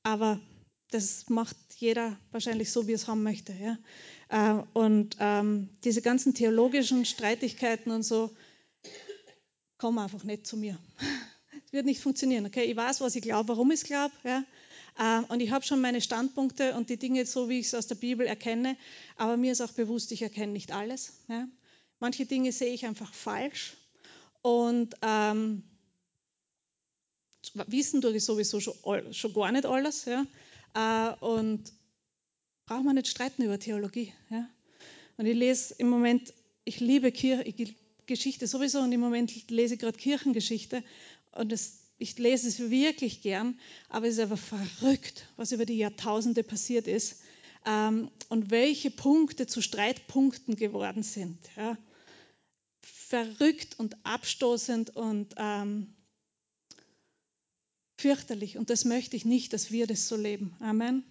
[0.04, 0.39] aber
[0.91, 3.54] das macht jeder wahrscheinlich so, wie er es haben möchte.
[3.54, 3.78] Ja?
[4.30, 8.32] Äh, und ähm, diese ganzen theologischen Streitigkeiten und so
[9.78, 10.78] kommen einfach nicht zu mir.
[11.65, 12.46] Es wird nicht funktionieren.
[12.46, 12.63] Okay?
[12.63, 14.13] Ich weiß, was ich glaube, warum ich es glaube.
[14.24, 14.44] Ja?
[14.98, 17.88] Äh, und ich habe schon meine Standpunkte und die Dinge so, wie ich es aus
[17.88, 18.78] der Bibel erkenne.
[19.18, 21.13] Aber mir ist auch bewusst, ich erkenne nicht alles.
[21.28, 21.48] Ja?
[22.00, 23.78] Manche Dinge sehe ich einfach falsch.
[24.42, 25.63] Und ähm,
[27.54, 30.06] wissen tue sowieso schon, schon gar nicht alles.
[30.06, 30.26] Ja?
[30.76, 31.72] Äh, und
[32.69, 34.13] braucht man nicht streiten über Theologie.
[34.29, 34.47] Ja?
[35.17, 36.32] Und ich lese im Moment,
[36.65, 37.43] ich liebe Kir
[38.05, 40.84] Geschichte sowieso und im Moment lese ich gerade Kirchengeschichte
[41.32, 45.77] und das, ich lese es wirklich gern, aber es ist einfach verrückt, was über die
[45.77, 47.21] Jahrtausende passiert ist
[47.65, 51.39] ähm, und welche Punkte zu Streitpunkten geworden sind.
[51.58, 51.75] Ja?
[52.84, 55.95] Verrückt und abstoßend und ähm,
[57.97, 58.60] fürchterlich.
[58.60, 60.55] Und das möchte ich nicht, dass wir das so leben.
[60.60, 61.03] Amen.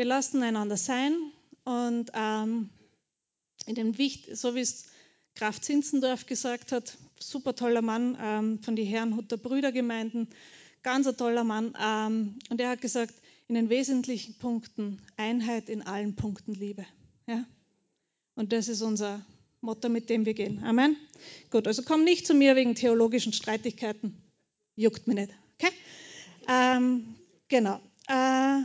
[0.00, 1.14] Wir lassen einander sein
[1.64, 2.70] und ähm,
[3.66, 4.86] in dem Wicht, so wie es
[5.34, 10.30] Graf Zinzendorf gesagt hat, super toller Mann ähm, von den Herrenhuter Brüdergemeinden,
[10.82, 11.76] ganz ein toller Mann.
[11.78, 13.12] Ähm, und er hat gesagt,
[13.46, 16.86] in den wesentlichen Punkten Einheit, in allen Punkten Liebe.
[17.26, 17.44] Ja?
[18.36, 19.20] Und das ist unser
[19.60, 20.64] Motto, mit dem wir gehen.
[20.64, 20.96] Amen.
[21.50, 24.16] Gut, also komm nicht zu mir wegen theologischen Streitigkeiten.
[24.76, 25.34] Juckt mich nicht.
[25.58, 25.74] Okay?
[26.48, 27.16] Ähm,
[27.48, 27.82] genau.
[28.08, 28.62] Äh,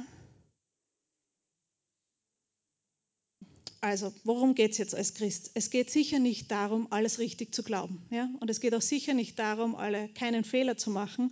[3.86, 5.52] also, worum geht es jetzt als Christ?
[5.54, 8.02] Es geht sicher nicht darum, alles richtig zu glauben.
[8.10, 8.30] Ja?
[8.40, 11.32] Und es geht auch sicher nicht darum, alle, keinen Fehler zu machen.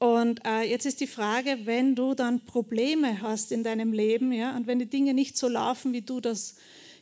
[0.00, 4.56] Und äh, jetzt ist die Frage, wenn du dann Probleme hast in deinem Leben ja,
[4.56, 6.56] und wenn die Dinge nicht so laufen, wie du das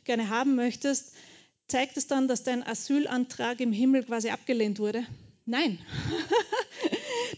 [0.05, 1.15] gerne haben möchtest,
[1.67, 5.07] zeigt es dann, dass dein Asylantrag im Himmel quasi abgelehnt wurde?
[5.47, 5.79] Nein.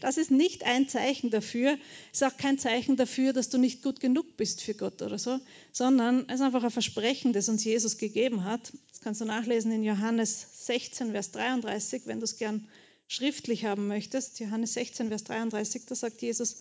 [0.00, 1.78] Das ist nicht ein Zeichen dafür,
[2.12, 5.38] ist auch kein Zeichen dafür, dass du nicht gut genug bist für Gott oder so,
[5.72, 8.72] sondern es ist einfach ein Versprechen, das uns Jesus gegeben hat.
[8.90, 12.66] Das kannst du nachlesen in Johannes 16, Vers 33, wenn du es gern
[13.08, 14.40] schriftlich haben möchtest.
[14.40, 16.58] Johannes 16, Vers 33, da sagt Jesus,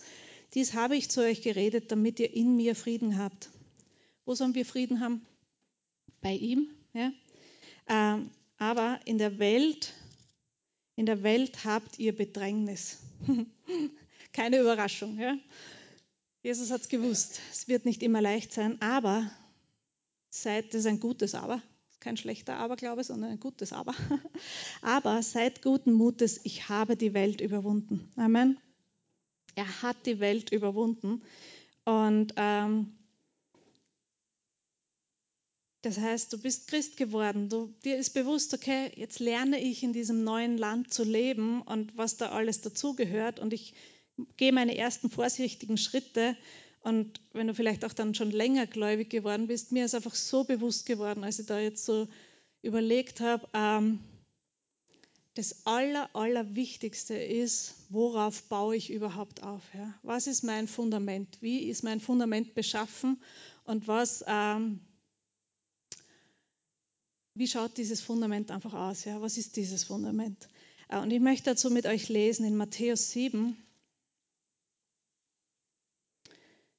[0.54, 3.50] dies habe ich zu euch geredet, damit ihr in mir Frieden habt.
[4.24, 5.26] Wo sollen wir Frieden haben?
[6.20, 6.68] Bei ihm.
[6.92, 7.12] Ja?
[7.88, 9.92] Ähm, aber in der Welt,
[10.96, 12.98] in der Welt habt ihr Bedrängnis.
[14.32, 15.18] Keine Überraschung.
[15.18, 15.36] Ja?
[16.42, 17.40] Jesus hat es gewusst.
[17.52, 19.30] Es wird nicht immer leicht sein, aber
[20.30, 21.62] seid, das ist ein gutes Aber,
[22.00, 23.94] kein schlechter Aberglaube, sondern ein gutes Aber.
[24.82, 28.10] Aber seid guten Mutes, ich habe die Welt überwunden.
[28.16, 28.58] Amen.
[29.54, 31.22] Er hat die Welt überwunden.
[31.84, 32.92] Und ähm,
[35.86, 39.92] das heißt, du bist Christ geworden, du, dir ist bewusst, okay, jetzt lerne ich in
[39.92, 43.72] diesem neuen Land zu leben und was da alles dazugehört und ich
[44.36, 46.36] gehe meine ersten vorsichtigen Schritte.
[46.80, 50.42] Und wenn du vielleicht auch dann schon länger gläubig geworden bist, mir ist einfach so
[50.42, 52.08] bewusst geworden, als ich da jetzt so
[52.62, 54.00] überlegt habe, ähm,
[55.34, 59.62] das Aller, Allerwichtigste ist, worauf baue ich überhaupt auf?
[59.72, 59.94] Ja?
[60.02, 61.38] Was ist mein Fundament?
[61.40, 63.22] Wie ist mein Fundament beschaffen?
[63.64, 64.80] Und was, ähm,
[67.36, 69.04] wie schaut dieses Fundament einfach aus?
[69.04, 69.20] Ja?
[69.20, 70.48] Was ist dieses Fundament?
[70.88, 73.56] Äh, und ich möchte dazu mit euch lesen in Matthäus 7.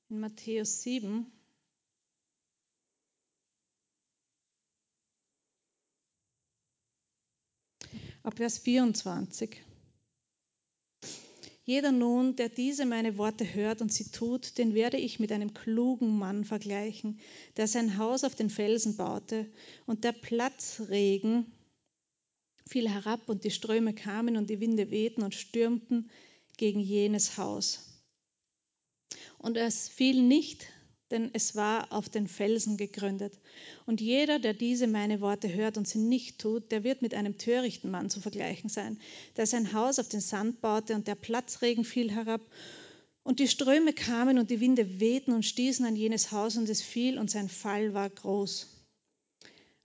[0.10, 1.32] In Matthäus 7.
[8.24, 9.67] Ab Vers 24.
[11.68, 15.54] Jeder nun, der diese meine Worte hört und sie tut, den werde ich mit einem
[15.54, 17.20] klugen Mann vergleichen,
[17.58, 19.52] der sein Haus auf den Felsen baute
[19.86, 21.52] und der Platzregen
[22.66, 26.10] fiel herab und die Ströme kamen und die Winde wehten und stürmten
[26.56, 28.02] gegen jenes Haus.
[29.38, 30.68] Und es fiel nicht,
[31.12, 33.34] denn es war auf den Felsen gegründet.
[33.86, 37.38] Und jeder, der diese meine Worte hört und sie nicht tut, der wird mit einem
[37.38, 39.00] törichten Mann zu vergleichen sein,
[39.38, 42.42] der sein Haus auf den Sand baute und der Platzregen fiel herab.
[43.24, 46.82] Und die Ströme kamen und die Winde wehten und stießen an jenes Haus und es
[46.82, 48.68] fiel und sein Fall war groß.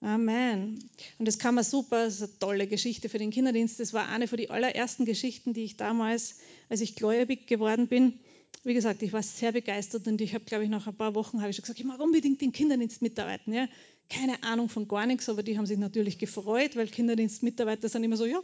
[0.03, 0.91] Amen.
[1.19, 3.79] Und das kann man super, das ist eine tolle Geschichte für den Kinderdienst.
[3.79, 8.19] Das war eine von den allerersten Geschichten, die ich damals, als ich gläubig geworden bin,
[8.65, 11.41] wie gesagt, ich war sehr begeistert und ich habe, glaube ich, nach ein paar Wochen
[11.41, 13.53] habe ich schon gesagt, ich mag unbedingt den Kinderdienst mitarbeiten.
[13.53, 13.69] Ja.
[14.09, 18.17] Keine Ahnung von gar nichts, aber die haben sich natürlich gefreut, weil Kinderdienstmitarbeiter sind immer
[18.17, 18.41] so, ja,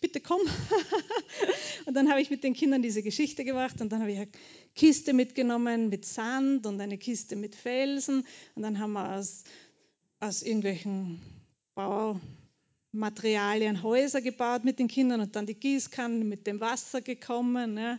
[0.00, 0.40] bitte komm.
[1.86, 4.28] und dann habe ich mit den Kindern diese Geschichte gemacht und dann habe ich eine
[4.74, 9.44] Kiste mitgenommen mit Sand und eine Kiste mit Felsen und dann haben wir aus,
[10.20, 11.20] aus irgendwelchen
[11.74, 17.76] Baumaterialien Häuser gebaut mit den Kindern und dann die Gießkannen mit dem Wasser gekommen.
[17.76, 17.98] Ja.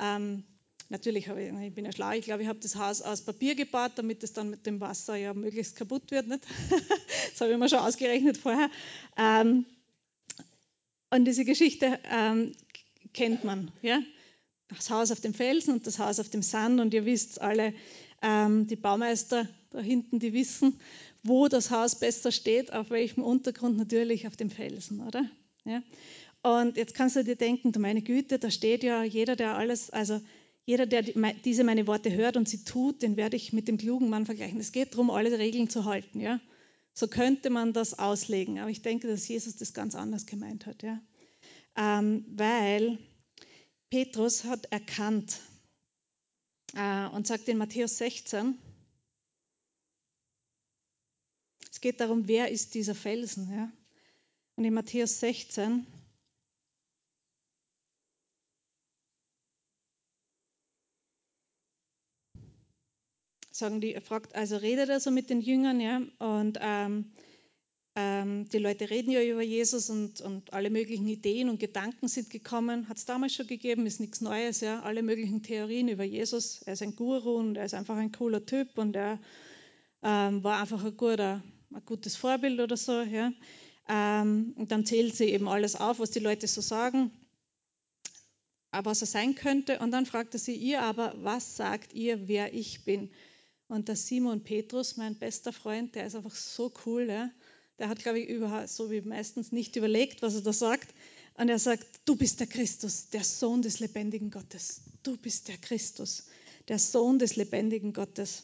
[0.00, 0.44] Ähm,
[0.90, 3.54] Natürlich habe ich, ich bin ja schlau, ich glaube, ich habe das Haus aus Papier
[3.54, 6.28] gebaut, damit es dann mit dem Wasser ja möglichst kaputt wird.
[6.28, 6.44] Nicht?
[7.30, 8.70] das habe ich mir schon ausgerechnet vorher.
[9.18, 9.66] Ähm,
[11.10, 12.52] und diese Geschichte ähm,
[13.12, 13.70] kennt man.
[13.82, 14.00] Ja?
[14.68, 16.80] Das Haus auf dem Felsen und das Haus auf dem Sand.
[16.80, 17.74] Und ihr wisst alle,
[18.22, 20.80] ähm, die Baumeister da hinten, die wissen,
[21.22, 25.28] wo das Haus besser steht, auf welchem Untergrund natürlich auf dem Felsen, oder?
[25.64, 25.82] Ja?
[26.42, 30.20] Und jetzt kannst du dir denken, meine Güte, da steht ja jeder, der alles, also
[30.68, 34.10] jeder, der diese meine Worte hört und sie tut, den werde ich mit dem klugen
[34.10, 34.60] Mann vergleichen.
[34.60, 36.20] Es geht darum, alle Regeln zu halten.
[36.20, 36.42] Ja?
[36.92, 38.58] So könnte man das auslegen.
[38.58, 40.82] Aber ich denke, dass Jesus das ganz anders gemeint hat.
[40.82, 41.00] Ja?
[41.74, 42.98] Ähm, weil
[43.88, 45.40] Petrus hat erkannt
[46.74, 48.58] äh, und sagt in Matthäus 16,
[51.72, 53.50] es geht darum, wer ist dieser Felsen.
[53.50, 53.72] Ja?
[54.56, 55.86] Und in Matthäus 16,
[63.58, 67.12] sagen die, fragt, also redet er so mit den Jüngern, ja, und ähm,
[67.96, 72.30] ähm, die Leute reden ja über Jesus und, und alle möglichen Ideen und Gedanken sind
[72.30, 72.88] gekommen.
[72.88, 76.62] Hat es damals schon gegeben, ist nichts Neues, ja, alle möglichen Theorien über Jesus.
[76.62, 79.18] Er ist ein Guru und er ist einfach ein cooler Typ und er
[80.02, 81.42] ähm, war einfach ein, guter,
[81.74, 83.32] ein gutes Vorbild oder so, ja.
[83.88, 87.10] Ähm, und dann zählt sie eben alles auf, was die Leute so sagen
[88.70, 89.78] was er sein könnte.
[89.78, 93.10] Und dann fragte sie ihr aber, was sagt ihr, wer ich bin?
[93.68, 97.06] Und der Simon Petrus, mein bester Freund, der ist einfach so cool.
[97.08, 97.30] Ja?
[97.78, 100.88] Der hat, glaube ich, überhaupt, so wie meistens nicht überlegt, was er da sagt.
[101.34, 104.80] Und er sagt, du bist der Christus, der Sohn des lebendigen Gottes.
[105.02, 106.24] Du bist der Christus,
[106.66, 108.42] der Sohn des lebendigen Gottes.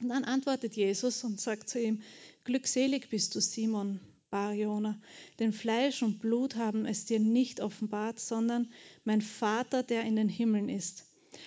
[0.00, 2.02] Und dann antwortet Jesus und sagt zu ihm,
[2.44, 4.00] glückselig bist du, Simon
[4.30, 4.98] Barjona,
[5.38, 8.72] denn Fleisch und Blut haben es dir nicht offenbart, sondern
[9.04, 11.04] mein Vater, der in den Himmeln ist.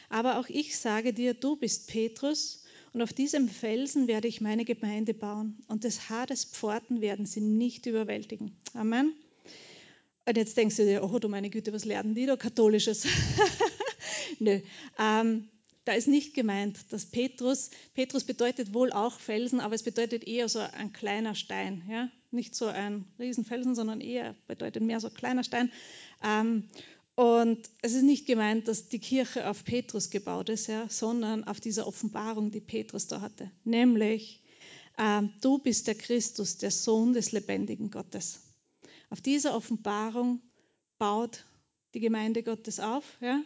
[0.09, 2.62] Aber auch ich sage dir, du bist Petrus,
[2.93, 7.41] und auf diesem Felsen werde ich meine Gemeinde bauen und des Hades Pforten werden sie
[7.41, 8.55] nicht überwältigen.
[8.73, 9.13] Amen.
[10.25, 13.05] Und jetzt denkst du dir, oh du meine Güte, was lernen die da Katholisches?
[14.39, 14.61] Nö.
[14.97, 15.49] Ähm,
[15.85, 20.47] da ist nicht gemeint, dass Petrus, Petrus bedeutet wohl auch Felsen, aber es bedeutet eher
[20.47, 21.83] so ein kleiner Stein.
[21.89, 22.09] Ja?
[22.31, 25.71] Nicht so ein Riesenfelsen, sondern eher bedeutet mehr so ein kleiner Stein.
[26.23, 26.69] Ähm,
[27.15, 31.59] und es ist nicht gemeint, dass die Kirche auf Petrus gebaut ist, ja, sondern auf
[31.59, 33.51] dieser Offenbarung, die Petrus da hatte.
[33.63, 34.41] Nämlich,
[34.97, 38.41] ähm, du bist der Christus, der Sohn des lebendigen Gottes.
[39.09, 40.41] Auf dieser Offenbarung
[40.97, 41.45] baut
[41.93, 43.43] die Gemeinde Gottes auf, ja,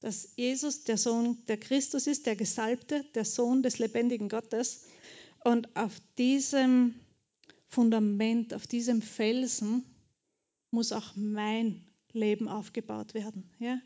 [0.00, 4.84] dass Jesus der Sohn, der Christus ist, der Gesalbte, der Sohn des lebendigen Gottes.
[5.44, 6.94] Und auf diesem
[7.68, 9.84] Fundament, auf diesem Felsen
[10.72, 11.85] muss auch mein
[12.16, 13.48] Leben aufgebaut werden.
[13.58, 13.80] Ja?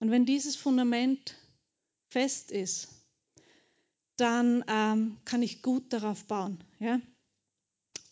[0.00, 1.36] Und wenn dieses Fundament
[2.08, 2.88] fest ist,
[4.16, 6.62] dann ähm, kann ich gut darauf bauen.
[6.80, 7.00] Ja?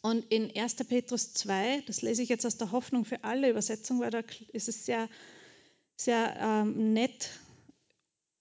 [0.03, 0.77] Und in 1.
[0.89, 4.69] Petrus 2, das lese ich jetzt aus der Hoffnung für alle Übersetzung, weil da ist
[4.69, 5.09] es sehr,
[5.97, 7.31] sehr ähm, nett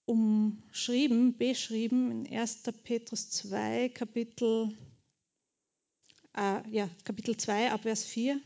[0.04, 2.62] umschrieben, beschrieben, in 1.
[2.84, 4.76] Petrus 2, Kapitel,
[6.36, 8.40] äh, ja, Kapitel 2, Abvers 4.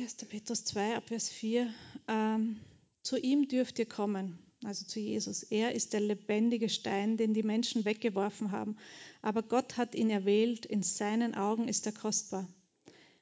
[0.00, 0.16] 1.
[0.30, 1.74] Petrus 2, Abvers 4.
[2.08, 2.58] Ähm,
[3.02, 5.42] zu ihm dürft ihr kommen, also zu Jesus.
[5.42, 8.78] Er ist der lebendige Stein, den die Menschen weggeworfen haben.
[9.20, 12.48] Aber Gott hat ihn erwählt, in seinen Augen ist er kostbar.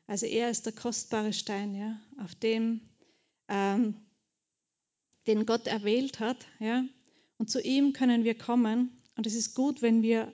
[0.07, 2.81] Also er ist der kostbare Stein, ja, auf dem,
[3.49, 3.97] ähm,
[5.27, 6.47] den Gott erwählt hat.
[6.61, 6.85] Ja.
[7.38, 9.03] Und zu ihm können wir kommen.
[9.17, 10.33] Und es ist gut, wenn wir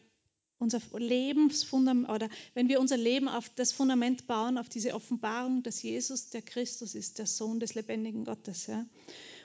[0.64, 5.82] unser Lebensfundament oder wenn wir unser Leben auf das Fundament bauen, auf diese Offenbarung, dass
[5.82, 8.66] Jesus der Christus ist, der Sohn des lebendigen Gottes.
[8.66, 8.84] Ja.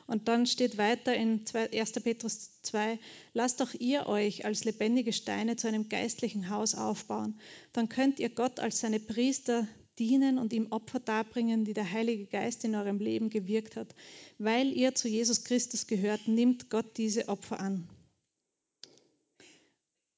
[0.07, 1.91] Und dann steht weiter in 1.
[2.03, 2.97] Petrus 2,
[3.33, 7.39] lasst doch ihr euch als lebendige Steine zu einem geistlichen Haus aufbauen.
[7.73, 9.67] Dann könnt ihr Gott als seine Priester
[9.99, 13.93] dienen und ihm Opfer darbringen, die der Heilige Geist in eurem Leben gewirkt hat.
[14.39, 17.87] Weil ihr zu Jesus Christus gehört, nimmt Gott diese Opfer an.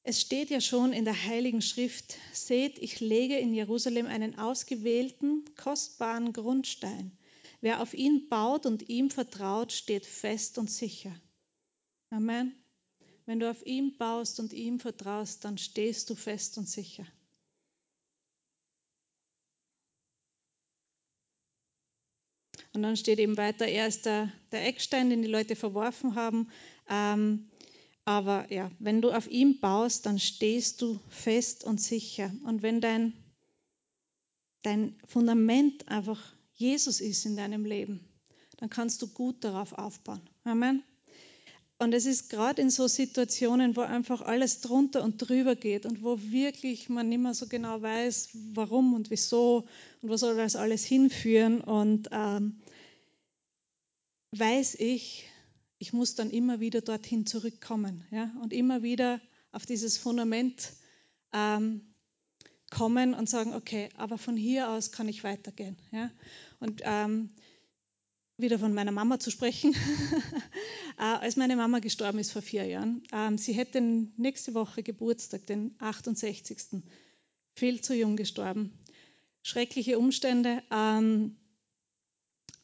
[0.03, 5.45] Es steht ja schon in der Heiligen Schrift, seht, ich lege in Jerusalem einen ausgewählten,
[5.55, 7.11] kostbaren Grundstein.
[7.61, 11.13] Wer auf ihn baut und ihm vertraut, steht fest und sicher.
[12.09, 12.55] Amen.
[13.27, 17.05] Wenn du auf ihn baust und ihm vertraust, dann stehst du fest und sicher.
[22.73, 26.49] Und dann steht eben weiter, er ist der, der Eckstein, den die Leute verworfen haben.
[26.89, 27.50] Ähm,
[28.05, 32.31] aber ja, wenn du auf ihm baust, dann stehst du fest und sicher.
[32.45, 33.13] Und wenn dein,
[34.63, 36.19] dein Fundament einfach
[36.53, 38.07] Jesus ist in deinem Leben,
[38.57, 40.21] dann kannst du gut darauf aufbauen.
[40.43, 40.83] Amen.
[41.81, 46.03] Und es ist gerade in so Situationen, wo einfach alles drunter und drüber geht und
[46.03, 49.65] wo wirklich man nicht mehr so genau weiß, warum und wieso
[50.01, 51.59] und wo soll das alles hinführen.
[51.59, 52.61] Und ähm,
[54.33, 55.25] weiß ich,
[55.81, 59.19] ich muss dann immer wieder dorthin zurückkommen ja, und immer wieder
[59.51, 60.73] auf dieses Fundament
[61.33, 61.95] ähm,
[62.69, 65.75] kommen und sagen, okay, aber von hier aus kann ich weitergehen.
[65.91, 66.11] Ja.
[66.59, 67.31] Und ähm,
[68.37, 69.73] wieder von meiner Mama zu sprechen,
[70.99, 73.01] äh, als meine Mama gestorben ist vor vier Jahren.
[73.11, 76.83] Ähm, sie hätte nächste Woche Geburtstag, den 68.
[77.55, 78.71] Viel zu jung gestorben.
[79.41, 80.61] Schreckliche Umstände.
[80.69, 81.37] Ähm,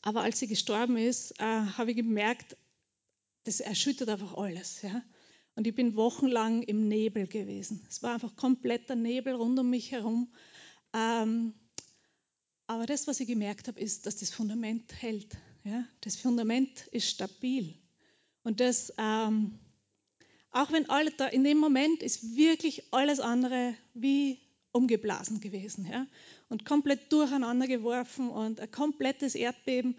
[0.03, 2.55] aber als sie gestorben ist, äh, habe ich gemerkt,
[3.47, 4.81] das erschüttert einfach alles.
[4.81, 5.01] Ja?
[5.55, 7.81] Und ich bin wochenlang im Nebel gewesen.
[7.89, 10.29] Es war einfach kompletter Nebel rund um mich herum.
[10.93, 11.53] Ähm,
[12.67, 15.37] aber das, was ich gemerkt habe, ist, dass das Fundament hält.
[15.63, 15.85] Ja?
[16.01, 17.73] Das Fundament ist stabil.
[18.43, 19.57] Und das, ähm,
[20.51, 24.39] auch wenn alle da, in dem Moment ist wirklich alles andere wie
[24.73, 25.87] umgeblasen gewesen.
[25.89, 26.05] Ja?
[26.49, 29.95] Und komplett durcheinander geworfen und ein komplettes Erdbeben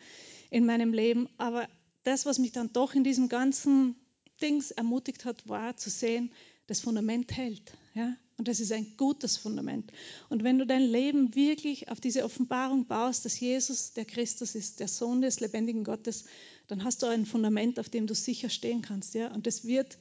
[0.50, 1.30] in meinem Leben.
[1.38, 1.66] Aber
[2.08, 3.94] das, was mich dann doch in diesem ganzen
[4.40, 6.32] Dings ermutigt hat, war zu sehen,
[6.66, 7.72] das Fundament hält.
[7.94, 8.16] Ja?
[8.38, 9.92] Und das ist ein gutes Fundament.
[10.30, 14.80] Und wenn du dein Leben wirklich auf diese Offenbarung baust, dass Jesus der Christus ist,
[14.80, 16.24] der Sohn des lebendigen Gottes,
[16.66, 19.14] dann hast du ein Fundament, auf dem du sicher stehen kannst.
[19.14, 19.30] Ja?
[19.34, 19.98] Und das wird,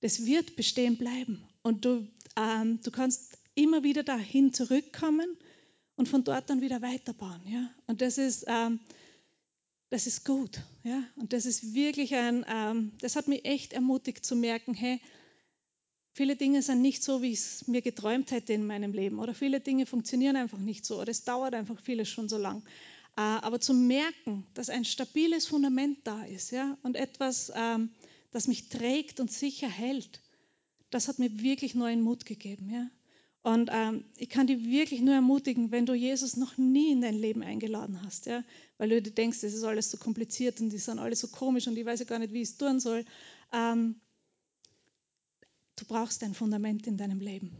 [0.00, 1.44] das wird bestehen bleiben.
[1.62, 5.36] Und du, ähm, du kannst immer wieder dahin zurückkommen
[5.94, 7.42] und von dort dann wieder weiterbauen.
[7.46, 7.70] Ja?
[7.86, 8.80] Und das ist, ähm,
[9.94, 10.60] das ist gut.
[10.82, 11.04] Ja?
[11.14, 15.00] Und das ist wirklich ein, ähm, das hat mich echt ermutigt zu merken, hey,
[16.14, 19.20] viele Dinge sind nicht so, wie ich es mir geträumt hätte in meinem Leben.
[19.20, 21.00] Oder viele Dinge funktionieren einfach nicht so.
[21.00, 22.64] Oder es dauert einfach vieles schon so lang.
[23.16, 26.76] Äh, aber zu merken, dass ein stabiles Fundament da ist ja?
[26.82, 27.90] und etwas, ähm,
[28.32, 30.20] das mich trägt und sicher hält,
[30.90, 32.68] das hat mir wirklich neuen Mut gegeben.
[32.68, 32.90] Ja?
[33.44, 37.14] Und ähm, ich kann dich wirklich nur ermutigen, wenn du Jesus noch nie in dein
[37.14, 38.42] Leben eingeladen hast, ja,
[38.78, 41.66] weil du dir denkst, das ist alles so kompliziert und die sind alle so komisch
[41.66, 43.04] und ich weiß ja gar nicht, wie ich es tun soll.
[43.52, 44.00] Ähm,
[45.76, 47.54] du brauchst ein Fundament in deinem Leben.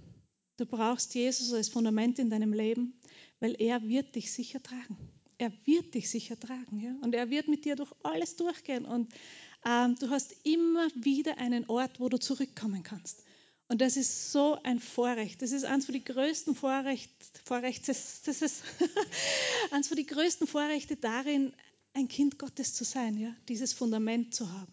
[0.56, 2.98] Du brauchst Jesus als Fundament in deinem Leben,
[3.40, 4.96] weil er wird dich sicher tragen.
[5.36, 9.12] Er wird dich sicher tragen, ja, und er wird mit dir durch alles durchgehen und
[9.66, 13.22] ähm, du hast immer wieder einen Ort, wo du zurückkommen kannst.
[13.68, 15.40] Und das ist so ein Vorrecht.
[15.40, 17.10] Das ist eines von den größten Vorrecht,
[17.44, 18.62] Vorrecht, das, das ist
[19.70, 21.54] eines von den größten Vorrechte darin,
[21.94, 24.72] ein Kind Gottes zu sein, ja, dieses Fundament zu haben.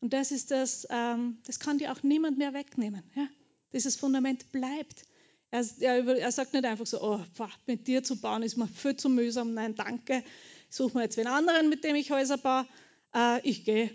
[0.00, 3.02] Und das ist das, ähm, das kann dir auch niemand mehr wegnehmen.
[3.14, 3.26] Ja.
[3.72, 5.04] Dieses Fundament bleibt.
[5.50, 7.20] Er, er, er sagt nicht einfach so, oh,
[7.66, 9.54] mit dir zu bauen ist mir viel zu mühsam.
[9.54, 10.22] Nein, danke.
[10.70, 12.66] Ich suche mir jetzt einen anderen, mit dem ich Häuser baue.
[13.14, 13.90] Äh, ich gehe.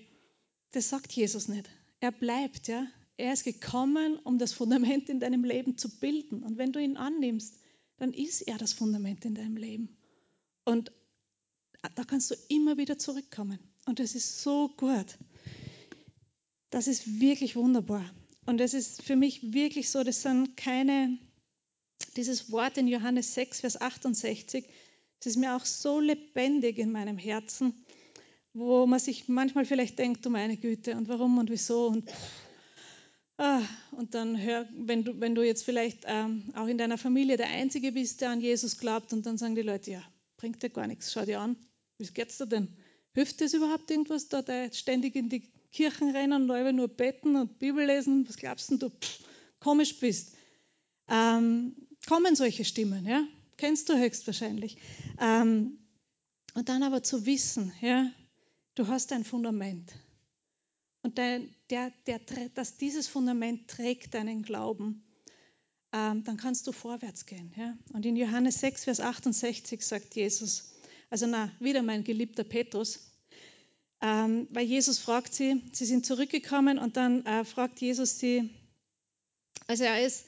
[0.72, 1.70] Das sagt Jesus nicht.
[2.02, 2.86] Er bleibt, ja.
[3.18, 6.44] Er ist gekommen, um das Fundament in deinem Leben zu bilden.
[6.44, 7.58] Und wenn du ihn annimmst,
[7.98, 9.96] dann ist er das Fundament in deinem Leben.
[10.66, 10.92] Und
[11.96, 13.60] da kannst du immer wieder zurückkommen.
[13.86, 15.18] Und das ist so gut.
[16.72, 18.04] Das ist wirklich wunderbar.
[18.46, 21.18] Und es ist für mich wirklich so, das sind keine,
[22.16, 24.66] dieses Wort in Johannes 6, Vers 68,
[25.20, 27.86] es ist mir auch so lebendig in meinem Herzen,
[28.54, 32.45] wo man sich manchmal vielleicht denkt, du meine Güte, und warum und wieso und pff,
[33.92, 37.50] und dann hör, wenn du, wenn du jetzt vielleicht ähm, auch in deiner Familie der
[37.50, 40.04] Einzige bist, der an Jesus glaubt, und dann sagen die Leute, ja,
[40.38, 41.58] bringt dir gar nichts, schau dir an,
[41.98, 42.70] wie geht's dir denn?
[43.14, 47.86] Hilft das überhaupt irgendwas, da ständig in die Kirchen rennen und nur beten und Bibel
[47.86, 48.28] lesen?
[48.28, 49.20] Was glaubst du, du pff,
[49.60, 50.36] komisch bist?
[51.08, 51.76] ähm,
[52.08, 53.24] kommen solche Stimmen, ja?
[53.58, 54.78] Kennst du höchstwahrscheinlich.
[55.20, 55.80] Ähm,
[56.54, 58.12] und dann aber zu wissen, ja,
[58.76, 59.92] du hast ein Fundament.
[61.04, 62.20] Und der, der, der,
[62.54, 65.04] dass dieses Fundament trägt deinen Glauben,
[65.92, 67.54] ähm, dann kannst du vorwärts gehen.
[67.56, 67.78] Ja?
[67.94, 70.74] Und in Johannes 6, Vers 68 sagt Jesus,
[71.10, 73.12] also na, wieder mein geliebter Petrus,
[74.02, 78.50] ähm, weil Jesus fragt sie, sie sind zurückgekommen und dann äh, fragt Jesus sie,
[79.68, 80.26] also er ist,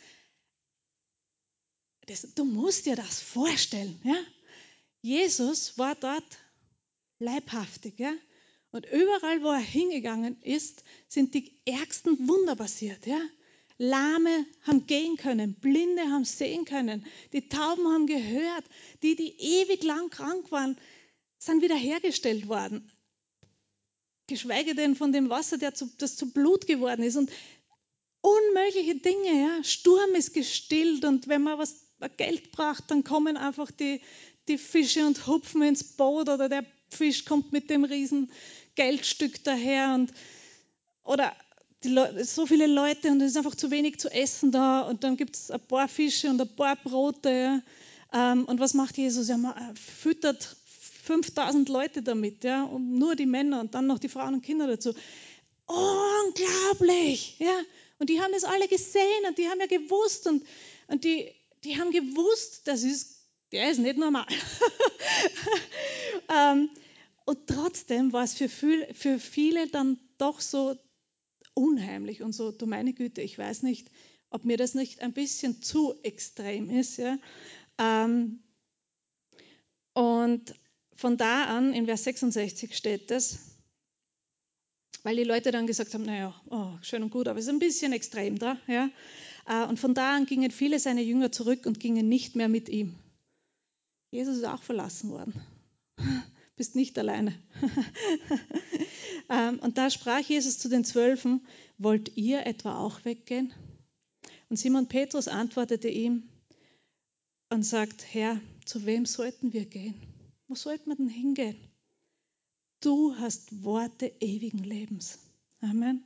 [2.08, 4.16] das, du musst dir das vorstellen, ja?
[5.02, 6.38] Jesus war dort
[7.20, 8.14] leibhaftig, ja?
[8.72, 13.20] Und überall, wo er hingegangen ist, sind die ärgsten Wunder passiert, ja?
[13.80, 18.66] Lahme haben gehen können, Blinde haben sehen können, die Tauben haben gehört,
[19.04, 20.78] die, die ewig lang krank waren,
[21.38, 22.92] sind wiederhergestellt worden.
[24.26, 27.18] Geschweige denn von dem Wasser, zu, das zu Blut geworden ist.
[27.18, 27.32] Und
[28.22, 29.64] unmögliche Dinge, ja.
[29.64, 31.88] Sturm ist gestillt und wenn man was
[32.18, 34.02] Geld braucht, dann kommen einfach die,
[34.48, 38.32] die Fische und hupfen ins Boot oder der Fisch kommt mit dem riesen
[38.76, 40.12] Geldstück daher und
[41.04, 41.34] oder
[42.24, 45.36] so viele Leute und es ist einfach zu wenig zu essen da und dann gibt
[45.36, 47.30] es ein paar Fische und ein paar Brote.
[47.30, 47.62] Ja.
[48.14, 49.30] Ähm, und was macht Jesus?
[49.30, 49.38] Er
[49.76, 50.58] füttert
[51.04, 54.68] 5000 Leute damit, ja, und nur die Männer und dann noch die Frauen und Kinder
[54.68, 54.94] dazu.
[55.66, 57.38] Unglaublich!
[57.40, 57.58] Ja.
[58.00, 60.46] Und die haben das alle gesehen und die haben ja gewusst und,
[60.88, 61.32] und die,
[61.64, 63.17] die haben gewusst, das ist,
[63.52, 64.28] der ist nicht normal.
[66.30, 66.70] ähm,
[67.26, 70.76] und trotzdem war es für, für viele dann doch so
[71.54, 73.90] unheimlich und so, du meine Güte, ich weiß nicht,
[74.30, 76.98] ob mir das nicht ein bisschen zu extrem ist.
[76.98, 77.18] Ja?
[77.78, 78.40] Ähm,
[79.94, 80.54] und
[80.96, 83.40] von da an, in Vers 66 steht das,
[85.04, 87.60] weil die Leute dann gesagt haben, naja, oh, schön und gut, aber es ist ein
[87.60, 88.58] bisschen extrem da.
[88.68, 88.90] Ja?
[89.48, 92.70] Äh, und von da an gingen viele seiner Jünger zurück und gingen nicht mehr mit
[92.70, 92.96] ihm.
[94.12, 95.34] Jesus ist auch verlassen worden.
[96.56, 97.38] Bist nicht alleine.
[99.30, 101.46] Ähm, und da sprach Jesus zu den Zwölfen,
[101.78, 103.54] wollt ihr etwa auch weggehen?
[104.50, 106.24] Und Simon Petrus antwortete ihm
[107.50, 109.96] und sagt, Herr, zu wem sollten wir gehen?
[110.48, 111.58] Wo sollten wir denn hingehen?
[112.80, 115.20] Du hast Worte ewigen Lebens.
[115.60, 116.04] Amen.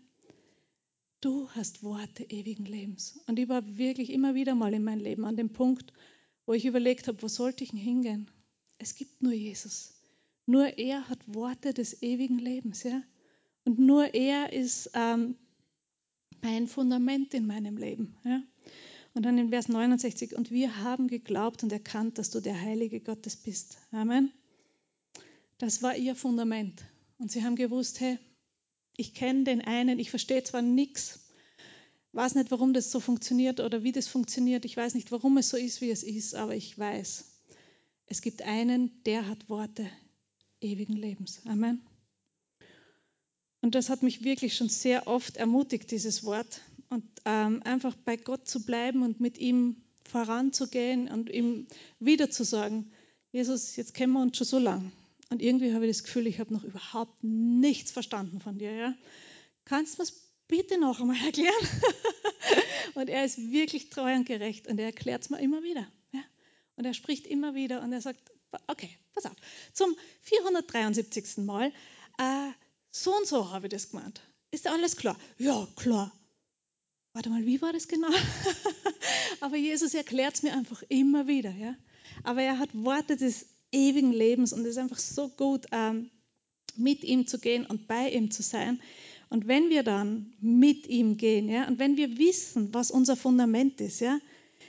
[1.19, 3.19] Du hast Worte ewigen Lebens.
[3.27, 5.93] Und ich war wirklich immer wieder mal in meinem Leben an dem Punkt,
[6.51, 8.29] wo ich überlegt habe, wo sollte ich hingehen?
[8.77, 9.93] Es gibt nur Jesus.
[10.45, 12.83] Nur er hat Worte des ewigen Lebens.
[12.83, 13.01] Ja?
[13.63, 15.37] Und nur er ist ähm,
[16.41, 18.17] mein Fundament in meinem Leben.
[18.25, 18.43] Ja?
[19.13, 22.99] Und dann in Vers 69, und wir haben geglaubt und erkannt, dass du der Heilige
[22.99, 23.77] Gottes bist.
[23.91, 24.33] Amen.
[25.57, 26.83] Das war ihr Fundament.
[27.17, 28.19] Und sie haben gewusst, hey,
[28.97, 31.30] ich kenne den einen, ich verstehe zwar nichts,
[32.13, 35.49] weiß nicht, warum das so funktioniert oder wie das funktioniert, ich weiß nicht, warum es
[35.49, 37.25] so ist, wie es ist, aber ich weiß,
[38.07, 39.89] es gibt einen, der hat Worte
[40.59, 41.41] ewigen Lebens.
[41.45, 41.81] Amen.
[43.61, 46.61] Und das hat mich wirklich schon sehr oft ermutigt, dieses Wort.
[46.89, 51.67] Und ähm, einfach bei Gott zu bleiben und mit ihm voranzugehen und ihm
[51.99, 52.91] wieder zu sagen,
[53.31, 54.91] Jesus, jetzt kennen wir uns schon so lang.
[55.29, 58.73] Und irgendwie habe ich das Gefühl, ich habe noch überhaupt nichts verstanden von dir.
[58.73, 58.93] Ja?
[59.63, 61.67] Kannst du es bitte noch einmal erklären?
[62.93, 65.87] und er ist wirklich treu und gerecht und er erklärt es mir immer wieder.
[66.11, 66.21] Ja?
[66.75, 68.19] Und er spricht immer wieder und er sagt,
[68.67, 69.35] okay, pass auf,
[69.73, 71.37] zum 473.
[71.37, 71.71] Mal,
[72.19, 72.51] äh,
[72.91, 74.21] so und so habe ich das gemeint.
[74.51, 75.17] Ist alles klar?
[75.37, 76.11] Ja, klar.
[77.13, 78.09] Warte mal, wie war das genau?
[79.39, 81.51] Aber Jesus erklärt es mir einfach immer wieder.
[81.51, 81.75] Ja?
[82.23, 86.11] Aber er hat Worte des ewigen Lebens und es ist einfach so gut, ähm,
[86.75, 88.81] mit ihm zu gehen und bei ihm zu sein.
[89.31, 93.79] Und wenn wir dann mit ihm gehen, ja, und wenn wir wissen, was unser Fundament
[93.79, 94.19] ist, ja,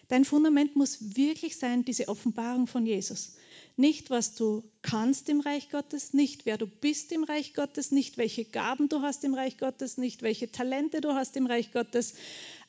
[0.06, 3.34] dein Fundament muss wirklich sein, diese Offenbarung von Jesus.
[3.76, 8.18] Nicht, was du kannst im Reich Gottes, nicht, wer du bist im Reich Gottes, nicht,
[8.18, 12.14] welche Gaben du hast im Reich Gottes, nicht, welche Talente du hast im Reich Gottes,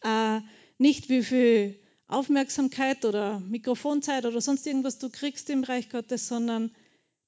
[0.02, 0.40] äh,
[0.80, 6.72] nicht, wie viel Aufmerksamkeit oder Mikrofonzeit oder sonst irgendwas du kriegst im Reich Gottes, sondern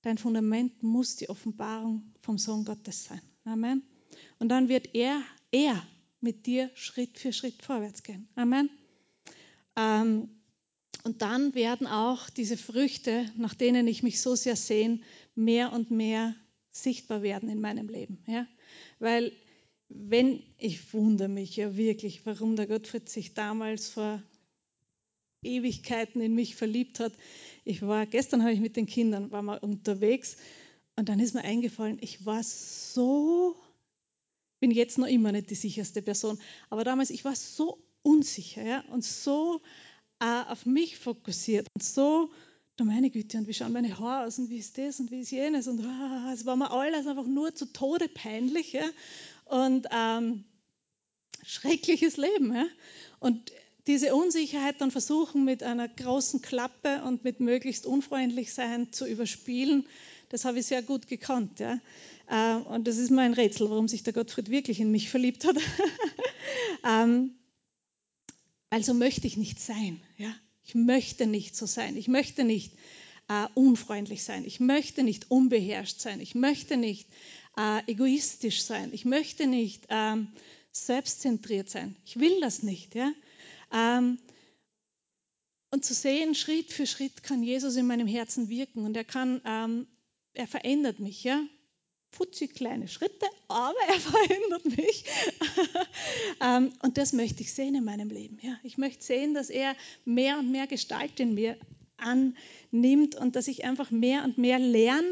[0.01, 3.21] dein Fundament muss die Offenbarung vom Sohn Gottes sein.
[3.43, 3.83] Amen.
[4.39, 5.85] Und dann wird er, er
[6.21, 8.27] mit dir Schritt für Schritt vorwärts gehen.
[8.35, 8.69] Amen.
[9.75, 10.29] Ähm,
[11.03, 15.01] und dann werden auch diese Früchte, nach denen ich mich so sehr sehne,
[15.35, 16.35] mehr und mehr
[16.71, 18.23] sichtbar werden in meinem Leben.
[18.27, 18.47] Ja?
[18.99, 19.31] Weil
[19.87, 24.21] wenn, ich wundere mich ja wirklich, warum der Gottfried sich damals vor
[25.43, 27.13] Ewigkeiten in mich verliebt hat.
[27.63, 30.37] Ich war, gestern habe ich mit den Kindern, war mal unterwegs
[30.95, 33.55] und dann ist mir eingefallen, ich war so,
[34.59, 36.39] bin jetzt noch immer nicht die sicherste Person,
[36.69, 39.61] aber damals, ich war so unsicher ja, und so
[40.19, 42.29] äh, auf mich fokussiert und so,
[42.77, 45.21] du meine Güte, und wie schauen meine Haare aus und wie ist das und wie
[45.21, 48.85] ist jenes und ah, es war mir alles einfach nur zu Tode peinlich ja?
[49.45, 50.43] und ähm,
[51.45, 52.53] schreckliches Leben.
[52.53, 52.65] Ja?
[53.19, 53.51] Und
[53.87, 59.87] diese Unsicherheit dann versuchen mit einer großen Klappe und mit möglichst unfreundlich sein zu überspielen,
[60.29, 61.59] das habe ich sehr gut gekannt.
[61.59, 61.79] Ja?
[62.27, 65.45] Äh, und das ist mir ein Rätsel, warum sich der Gottfried wirklich in mich verliebt
[65.45, 65.57] hat.
[66.87, 67.31] Ähm,
[68.69, 69.99] also möchte ich nicht sein.
[70.17, 70.33] Ja?
[70.63, 71.97] Ich möchte nicht so sein.
[71.97, 72.73] Ich möchte nicht
[73.27, 74.45] äh, unfreundlich sein.
[74.45, 76.19] Ich möchte nicht unbeherrscht sein.
[76.19, 77.07] Ich möchte nicht
[77.57, 78.89] äh, egoistisch sein.
[78.93, 80.27] Ich möchte nicht ähm,
[80.71, 81.95] selbstzentriert sein.
[82.05, 82.95] Ich will das nicht.
[82.95, 83.11] Ja?
[83.71, 84.19] Ähm,
[85.71, 89.41] und zu sehen, Schritt für Schritt kann Jesus in meinem Herzen wirken und er kann,
[89.45, 89.87] ähm,
[90.33, 91.23] er verändert mich.
[91.23, 91.41] Ja?
[92.15, 95.05] Putzig kleine Schritte, aber er verändert mich.
[96.41, 98.39] Ähm, und das möchte ich sehen in meinem Leben.
[98.41, 101.57] Ja, ich möchte sehen, dass er mehr und mehr Gestalt in mir
[101.97, 105.07] annimmt und dass ich einfach mehr und mehr lerne,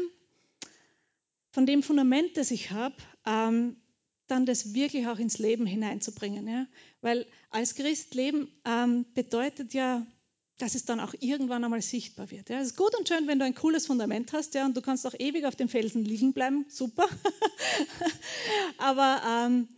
[1.54, 3.76] von dem Fundament, das ich habe, ähm,
[4.26, 6.48] dann das wirklich auch ins Leben hineinzubringen.
[6.48, 6.66] Ja?
[7.00, 10.04] Weil als Christ leben ähm, bedeutet ja
[10.58, 12.48] dass es dann auch irgendwann einmal sichtbar wird.
[12.48, 14.82] Ja, es ist gut und schön, wenn du ein cooles Fundament hast ja, und du
[14.82, 17.08] kannst auch ewig auf dem Felsen liegen bleiben, super.
[18.78, 19.68] Aber ähm,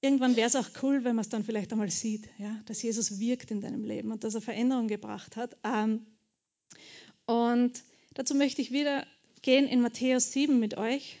[0.00, 3.18] irgendwann wäre es auch cool, wenn man es dann vielleicht einmal sieht, ja, dass Jesus
[3.18, 5.56] wirkt in deinem Leben und dass er Veränderung gebracht hat.
[5.64, 6.06] Ähm,
[7.26, 7.82] und
[8.14, 9.06] dazu möchte ich wieder
[9.42, 11.18] gehen in Matthäus 7 mit euch.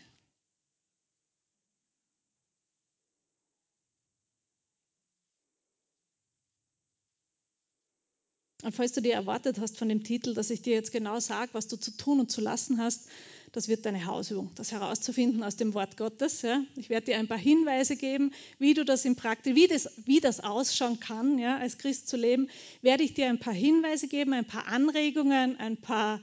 [8.64, 11.50] Und falls du dir erwartet hast von dem Titel, dass ich dir jetzt genau sage,
[11.52, 13.08] was du zu tun und zu lassen hast,
[13.52, 16.42] das wird deine Hausübung, das herauszufinden aus dem Wort Gottes.
[16.42, 16.62] Ja.
[16.74, 20.18] Ich werde dir ein paar Hinweise geben, wie du das im Praktik, wie das, wie
[20.18, 22.48] das ausschauen kann, ja, als Christ zu leben.
[22.82, 26.20] Werde ich dir ein paar Hinweise geben, ein paar Anregungen, ein paar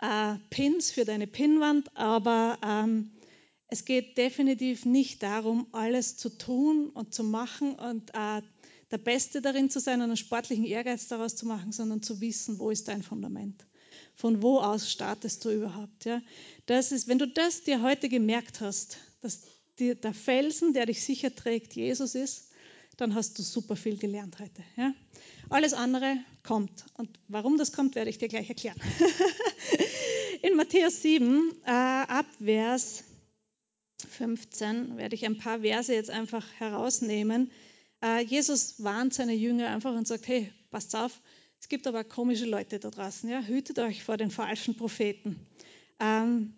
[0.00, 3.10] äh, Pins für deine Pinnwand, aber ähm,
[3.66, 8.40] es geht definitiv nicht darum, alles zu tun und zu machen und äh,
[8.92, 12.58] der Beste darin zu sein und einen sportlichen Ehrgeiz daraus zu machen, sondern zu wissen,
[12.58, 13.64] wo ist dein Fundament.
[14.14, 16.04] Von wo aus startest du überhaupt?
[16.04, 16.20] Ja?
[16.66, 19.40] Das ist, wenn du das dir heute gemerkt hast, dass
[19.78, 22.50] die, der Felsen, der dich sicher trägt, Jesus ist,
[22.98, 24.62] dann hast du super viel gelernt heute.
[24.76, 24.92] Ja?
[25.48, 26.84] Alles andere kommt.
[26.94, 28.80] Und warum das kommt, werde ich dir gleich erklären.
[30.42, 33.04] In Matthäus 7, äh, ab Vers
[34.10, 37.50] 15, werde ich ein paar Verse jetzt einfach herausnehmen,
[38.26, 41.20] Jesus warnt seine Jünger einfach und sagt, hey, passt auf,
[41.60, 43.40] es gibt aber komische Leute da draußen, ja?
[43.40, 45.38] hütet euch vor den falschen Propheten.
[46.00, 46.54] Ähm,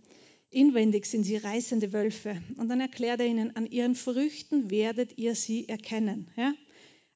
[0.48, 2.42] inwendig sind sie reißende Wölfe.
[2.56, 6.30] Und dann erklärt er ihnen, an ihren Früchten werdet ihr sie erkennen.
[6.36, 6.54] Ja?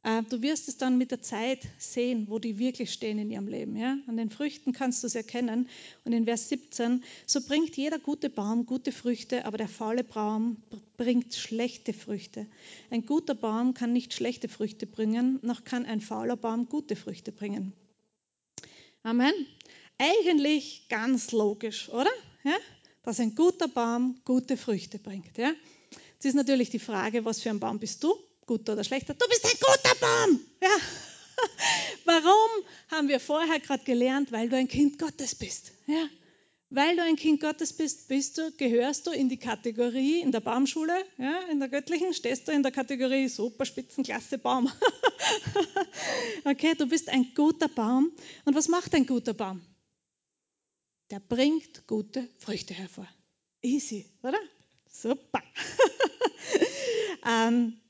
[0.05, 3.49] Äh, du wirst es dann mit der Zeit sehen, wo die wirklich stehen in ihrem
[3.49, 3.77] Leben.
[3.77, 3.99] Ja?
[4.07, 5.69] An den Früchten kannst du es erkennen.
[6.05, 10.59] Und in Vers 17, so bringt jeder gute Baum gute Früchte, aber der faule Baum
[10.97, 12.47] bringt schlechte Früchte.
[12.91, 17.33] Ein guter Baum kann nicht schlechte Früchte bringen, noch kann ein fauler Baum gute Früchte
[17.33, 17.73] bringen.
[19.03, 19.33] Amen.
[19.99, 22.11] Eigentlich ganz logisch, oder?
[22.45, 22.57] Ja?
[23.03, 25.37] Dass ein guter Baum gute Früchte bringt.
[25.39, 25.53] Ja?
[26.15, 28.15] Jetzt ist natürlich die Frage, was für ein Baum bist du?
[28.49, 29.15] Guter oder schlechter.
[29.15, 30.41] Du bist ein guter Baum.
[30.61, 30.77] Ja.
[32.05, 34.33] Warum haben wir vorher gerade gelernt?
[34.33, 35.71] Weil du ein Kind Gottes bist.
[35.87, 36.09] Ja.
[36.71, 40.41] Weil du ein Kind Gottes bist, bist du, gehörst du in die Kategorie in der
[40.41, 44.71] Baumschule, ja, in der göttlichen, stehst du in der Kategorie super Spitzenklasse Baum.
[46.45, 48.13] okay, du bist ein guter Baum.
[48.45, 49.63] Und was macht ein guter Baum?
[51.11, 53.09] Der bringt gute Früchte hervor.
[53.63, 54.39] Easy, oder?
[54.93, 55.43] Super.
[57.27, 57.81] ähm,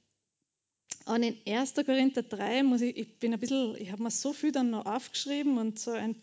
[1.08, 1.74] und in 1.
[1.74, 4.84] Korinther 3 muss ich, ich bin ein bisschen, ich habe mir so viel dann noch
[4.84, 6.14] aufgeschrieben und so ein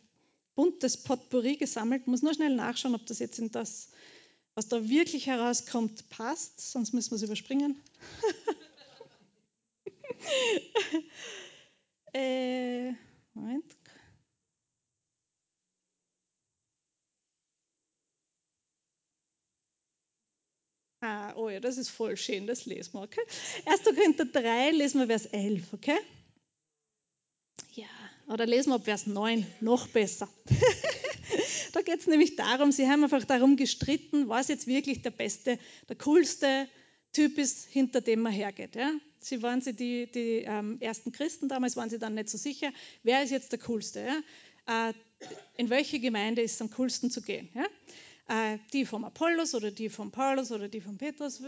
[0.53, 2.05] buntes Potpourri gesammelt.
[2.05, 3.89] Muss nur schnell nachschauen, ob das jetzt in das,
[4.53, 7.81] was da wirklich herauskommt, passt, sonst müssen wir es überspringen.
[12.13, 12.91] äh,
[13.33, 13.65] Moment,
[21.07, 23.21] Ah, oh ja, das ist voll schön, das lesen wir, okay?
[23.67, 23.83] 1.
[23.83, 25.99] Korinther 3, lesen wir Vers 11, okay?
[27.73, 27.85] Ja,
[28.27, 30.27] oder lesen wir ab Vers 9, noch besser.
[31.73, 35.59] da geht es nämlich darum, sie haben einfach darum gestritten, was jetzt wirklich der beste,
[35.87, 36.67] der coolste
[37.13, 38.75] Typ ist, hinter dem man hergeht.
[38.75, 38.91] Ja?
[39.19, 42.71] Sie waren sie die, die ähm, ersten Christen damals, waren sie dann nicht so sicher,
[43.03, 44.03] wer ist jetzt der coolste?
[44.65, 44.89] Ja?
[44.89, 44.93] Äh,
[45.55, 47.49] in welche Gemeinde ist es am coolsten zu gehen?
[47.53, 47.67] Ja?
[48.27, 51.41] Äh, die vom Apollos oder die vom Paulus oder die von Petrus.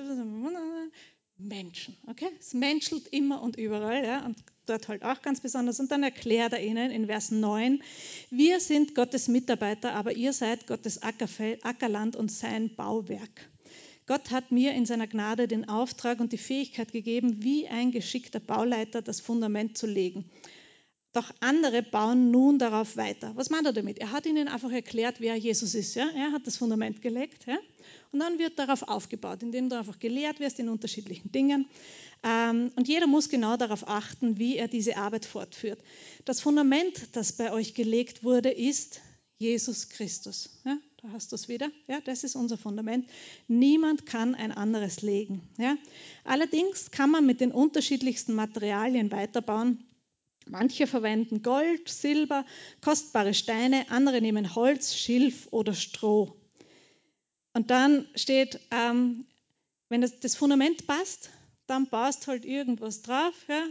[1.39, 2.29] Menschen, okay?
[2.39, 4.25] Es menschelt immer und überall, ja?
[4.25, 5.79] Und dort halt auch ganz besonders.
[5.79, 7.81] Und dann erklärt er ihnen in Vers 9,
[8.31, 13.49] wir sind Gottes Mitarbeiter, aber ihr seid Gottes Ackerland und sein Bauwerk.
[14.07, 18.39] Gott hat mir in seiner Gnade den Auftrag und die Fähigkeit gegeben, wie ein geschickter
[18.39, 20.25] Bauleiter das Fundament zu legen.
[21.17, 23.31] Doch andere bauen nun darauf weiter.
[23.33, 23.97] Was meint er damit?
[23.97, 25.95] Er hat ihnen einfach erklärt, wer Jesus ist.
[25.95, 26.07] Ja?
[26.15, 27.47] Er hat das Fundament gelegt.
[27.47, 27.57] Ja?
[28.11, 31.67] Und dann wird darauf aufgebaut, indem du einfach gelehrt wirst in unterschiedlichen Dingen.
[32.21, 35.79] Ähm, und jeder muss genau darauf achten, wie er diese Arbeit fortführt.
[36.23, 39.01] Das Fundament, das bei euch gelegt wurde, ist
[39.39, 40.61] Jesus Christus.
[40.65, 40.77] Ja?
[41.01, 41.71] Da hast du es wieder.
[41.87, 43.09] Ja, das ist unser Fundament.
[43.47, 45.41] Niemand kann ein anderes legen.
[45.57, 45.77] Ja.
[46.23, 49.83] Allerdings kann man mit den unterschiedlichsten Materialien weiterbauen.
[50.49, 52.45] Manche verwenden Gold, Silber,
[52.81, 56.35] kostbare Steine, andere nehmen Holz, Schilf oder Stroh.
[57.53, 59.25] Und dann steht, ähm,
[59.89, 61.31] wenn das, das, Fundament passt,
[61.65, 63.33] dann baust halt irgendwas drauf.
[63.47, 63.63] Ja?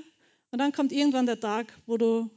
[0.51, 2.31] Und dann kommt irgendwann der Tag, wo du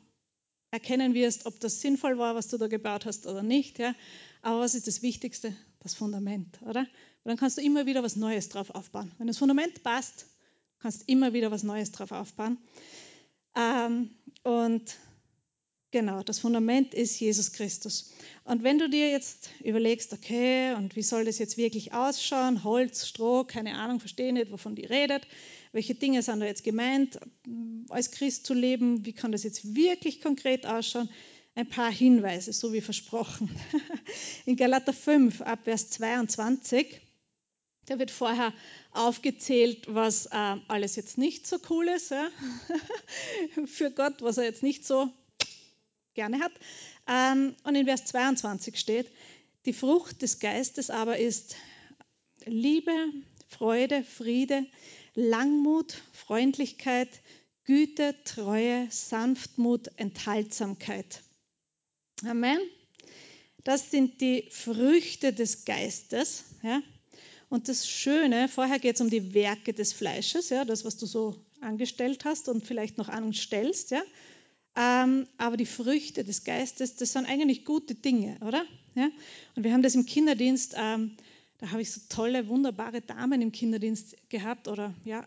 [0.71, 3.79] erkennen wirst, ob das sinnvoll war, was du da gebaut hast oder nicht.
[3.79, 3.95] Ja?
[4.41, 5.55] Aber was ist das Wichtigste?
[5.79, 6.81] Das Fundament, oder?
[6.81, 9.11] Und dann kannst du immer wieder was Neues drauf aufbauen.
[9.17, 10.27] Wenn das Fundament passt,
[10.79, 12.57] kannst du immer wieder was Neues drauf aufbauen.
[13.55, 14.11] Ähm,
[14.43, 14.95] und
[15.91, 18.13] genau, das Fundament ist Jesus Christus.
[18.43, 22.63] Und wenn du dir jetzt überlegst, okay, und wie soll das jetzt wirklich ausschauen?
[22.63, 25.27] Holz, Stroh, keine Ahnung, verstehe nicht, wovon die redet.
[25.71, 27.19] Welche Dinge sind da jetzt gemeint,
[27.89, 29.05] als Christ zu leben?
[29.05, 31.09] Wie kann das jetzt wirklich konkret ausschauen?
[31.55, 33.49] ein paar Hinweise, so wie versprochen.
[34.45, 37.01] In Galater 5 ab Vers 22,
[37.89, 38.53] da wird vorher
[38.91, 42.29] aufgezählt, was äh, alles jetzt nicht so cool ist ja?
[43.65, 45.09] für Gott, was er jetzt nicht so
[46.13, 46.51] gerne hat.
[47.07, 49.11] Ähm, und in Vers 22 steht,
[49.65, 51.55] die Frucht des Geistes aber ist
[52.45, 52.91] Liebe,
[53.47, 54.65] Freude, Friede,
[55.15, 57.09] Langmut, Freundlichkeit,
[57.63, 61.21] Güte, Treue, Sanftmut, Enthaltsamkeit.
[62.25, 62.59] Amen.
[63.63, 66.45] Das sind die Früchte des Geistes.
[66.63, 66.81] Ja?
[67.49, 71.07] Und das Schöne, vorher geht es um die Werke des Fleisches, ja, das, was du
[71.07, 73.91] so angestellt hast und vielleicht noch anstellst.
[73.91, 74.03] Ja?
[74.75, 78.63] Ähm, aber die Früchte des Geistes, das sind eigentlich gute Dinge, oder?
[78.93, 79.09] Ja?
[79.55, 81.17] Und wir haben das im Kinderdienst, ähm,
[81.57, 85.25] da habe ich so tolle, wunderbare Damen im Kinderdienst gehabt oder ja,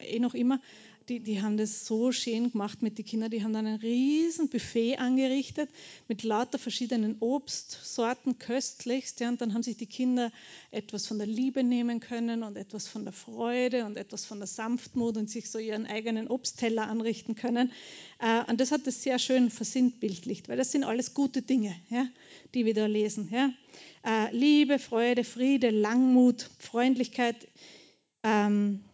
[0.00, 0.60] eh noch immer
[1.08, 3.30] die, die haben das so schön gemacht mit den Kindern.
[3.30, 5.68] Die haben dann ein riesen Buffet angerichtet
[6.08, 9.20] mit lauter verschiedenen Obstsorten, köstlichst.
[9.20, 10.30] Ja, und dann haben sich die Kinder
[10.70, 14.46] etwas von der Liebe nehmen können und etwas von der Freude und etwas von der
[14.46, 17.72] Sanftmut und sich so ihren eigenen Obstteller anrichten können.
[18.20, 22.06] Äh, und das hat das sehr schön versinnbildlicht, weil das sind alles gute Dinge, ja,
[22.54, 23.28] die wir da lesen.
[23.32, 23.50] Ja.
[24.04, 27.48] Äh, Liebe, Freude, Friede, Langmut, Freundlichkeit.
[28.22, 28.84] Ähm,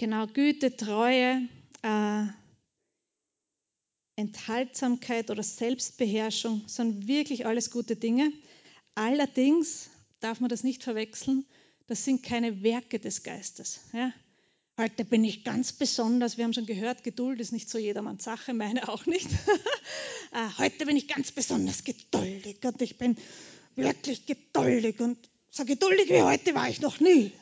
[0.00, 1.46] Genau, Güte, Treue,
[1.82, 2.22] äh,
[4.16, 8.32] Enthaltsamkeit oder Selbstbeherrschung sind wirklich alles gute Dinge.
[8.94, 9.90] Allerdings
[10.20, 11.44] darf man das nicht verwechseln,
[11.86, 13.80] das sind keine Werke des Geistes.
[13.92, 14.10] Ja?
[14.78, 18.54] Heute bin ich ganz besonders, wir haben schon gehört, Geduld ist nicht so jedermanns Sache,
[18.54, 19.28] meine auch nicht.
[20.32, 23.16] Äh, heute bin ich ganz besonders geduldig und ich bin
[23.74, 25.18] wirklich geduldig und
[25.50, 27.32] so geduldig wie heute war ich noch nie.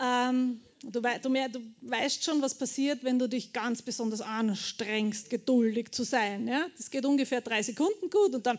[0.00, 5.92] Ähm, Du, du, du, weißt schon, was passiert, wenn du dich ganz besonders anstrengst, geduldig
[5.92, 6.48] zu sein.
[6.48, 6.66] Ja?
[6.76, 8.58] Das geht ungefähr drei Sekunden gut und dann,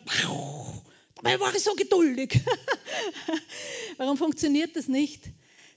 [1.16, 2.40] dabei war ich so geduldig.
[3.98, 5.24] Warum funktioniert das nicht,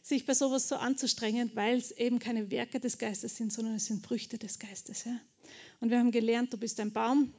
[0.02, 1.50] sich bei sowas so anzustrengen?
[1.54, 5.04] Weil es eben keine Werke des Geistes sind, sondern es sind Früchte des Geistes.
[5.04, 5.18] Ja?
[5.80, 7.32] Und wir haben gelernt, du bist ein Baum,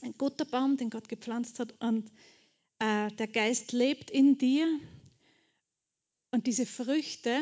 [0.00, 2.08] ein guter Baum, den Gott gepflanzt hat und
[2.78, 4.66] äh, der Geist lebt in dir.
[6.30, 7.40] Und diese Früchte,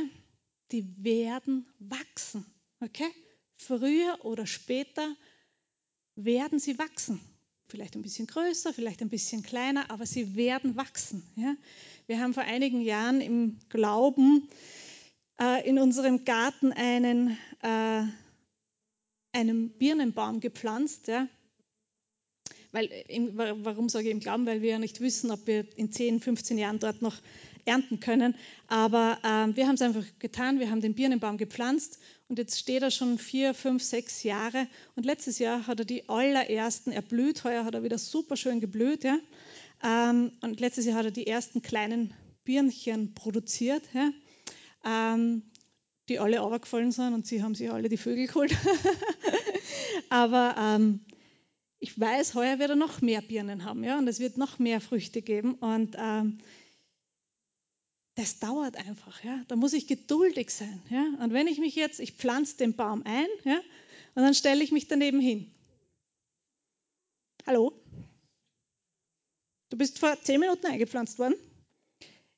[0.72, 2.44] die werden wachsen.
[2.80, 3.10] Okay?
[3.56, 5.14] Früher oder später
[6.16, 7.20] werden sie wachsen.
[7.68, 11.22] Vielleicht ein bisschen größer, vielleicht ein bisschen kleiner, aber sie werden wachsen.
[11.36, 11.54] Ja?
[12.06, 14.48] Wir haben vor einigen Jahren im Glauben
[15.40, 18.02] äh, in unserem Garten einen, äh,
[19.32, 21.06] einen Birnenbaum gepflanzt.
[21.06, 21.28] Ja?
[22.72, 22.88] Weil,
[23.62, 24.46] warum sage ich im Glauben?
[24.46, 27.16] Weil wir ja nicht wissen, ob wir in 10, 15 Jahren dort noch
[27.70, 28.34] ernten können.
[28.66, 30.58] Aber ähm, wir haben es einfach getan.
[30.58, 31.98] Wir haben den Birnenbaum gepflanzt
[32.28, 34.66] und jetzt steht er schon vier, fünf, sechs Jahre.
[34.96, 37.44] Und letztes Jahr hat er die allerersten erblüht.
[37.44, 39.04] Heuer hat er wieder super schön geblüht.
[39.04, 39.18] Ja?
[39.82, 42.12] Ähm, und letztes Jahr hat er die ersten kleinen
[42.44, 43.84] Birnchen produziert.
[43.94, 44.10] Ja?
[44.84, 45.42] Ähm,
[46.08, 48.54] die alle runtergefallen sind und sie haben sich alle die Vögel geholt.
[50.08, 51.00] Aber ähm,
[51.78, 54.80] ich weiß, heuer wird er noch mehr Birnen haben, ja, und es wird noch mehr
[54.80, 55.54] Früchte geben.
[55.54, 56.38] Und ähm,
[58.20, 59.42] das dauert einfach, ja.
[59.48, 61.06] Da muss ich geduldig sein, ja.
[61.20, 63.60] Und wenn ich mich jetzt, ich pflanze den Baum ein, ja,
[64.14, 65.50] Und dann stelle ich mich daneben hin.
[67.46, 67.72] Hallo?
[69.70, 71.34] Du bist vor zehn Minuten eingepflanzt worden.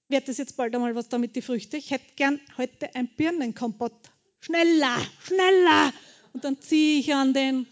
[0.08, 1.76] Wird das jetzt bald einmal was damit die Früchte?
[1.78, 4.10] Ich hätte gern heute ein Birnenkompott.
[4.40, 5.92] Schneller, schneller!
[6.32, 7.66] Und dann ziehe ich an den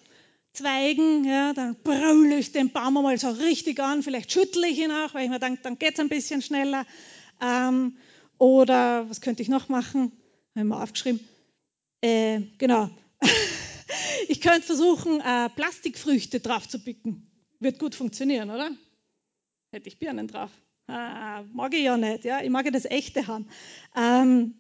[0.53, 4.91] Zweigen, ja, dann brülle ich den Baum einmal so richtig an, vielleicht schüttle ich ihn
[4.91, 6.85] auch, weil ich mir denke, dann geht es ein bisschen schneller.
[7.41, 7.97] Ähm,
[8.39, 10.13] oder was könnte ich noch machen?
[10.55, 11.21] Habe ich mal aufgeschrieben.
[12.01, 12.91] Äh, genau.
[14.29, 17.31] ich könnte versuchen, äh, Plastikfrüchte drauf zu picken.
[17.59, 18.71] Wird gut funktionieren, oder?
[19.71, 20.51] Hätte ich Birnen drauf.
[20.87, 22.43] Ah, mag ich ja nicht, ja.
[22.43, 23.49] Ich mag ja das Echte haben.
[23.95, 24.55] Ähm,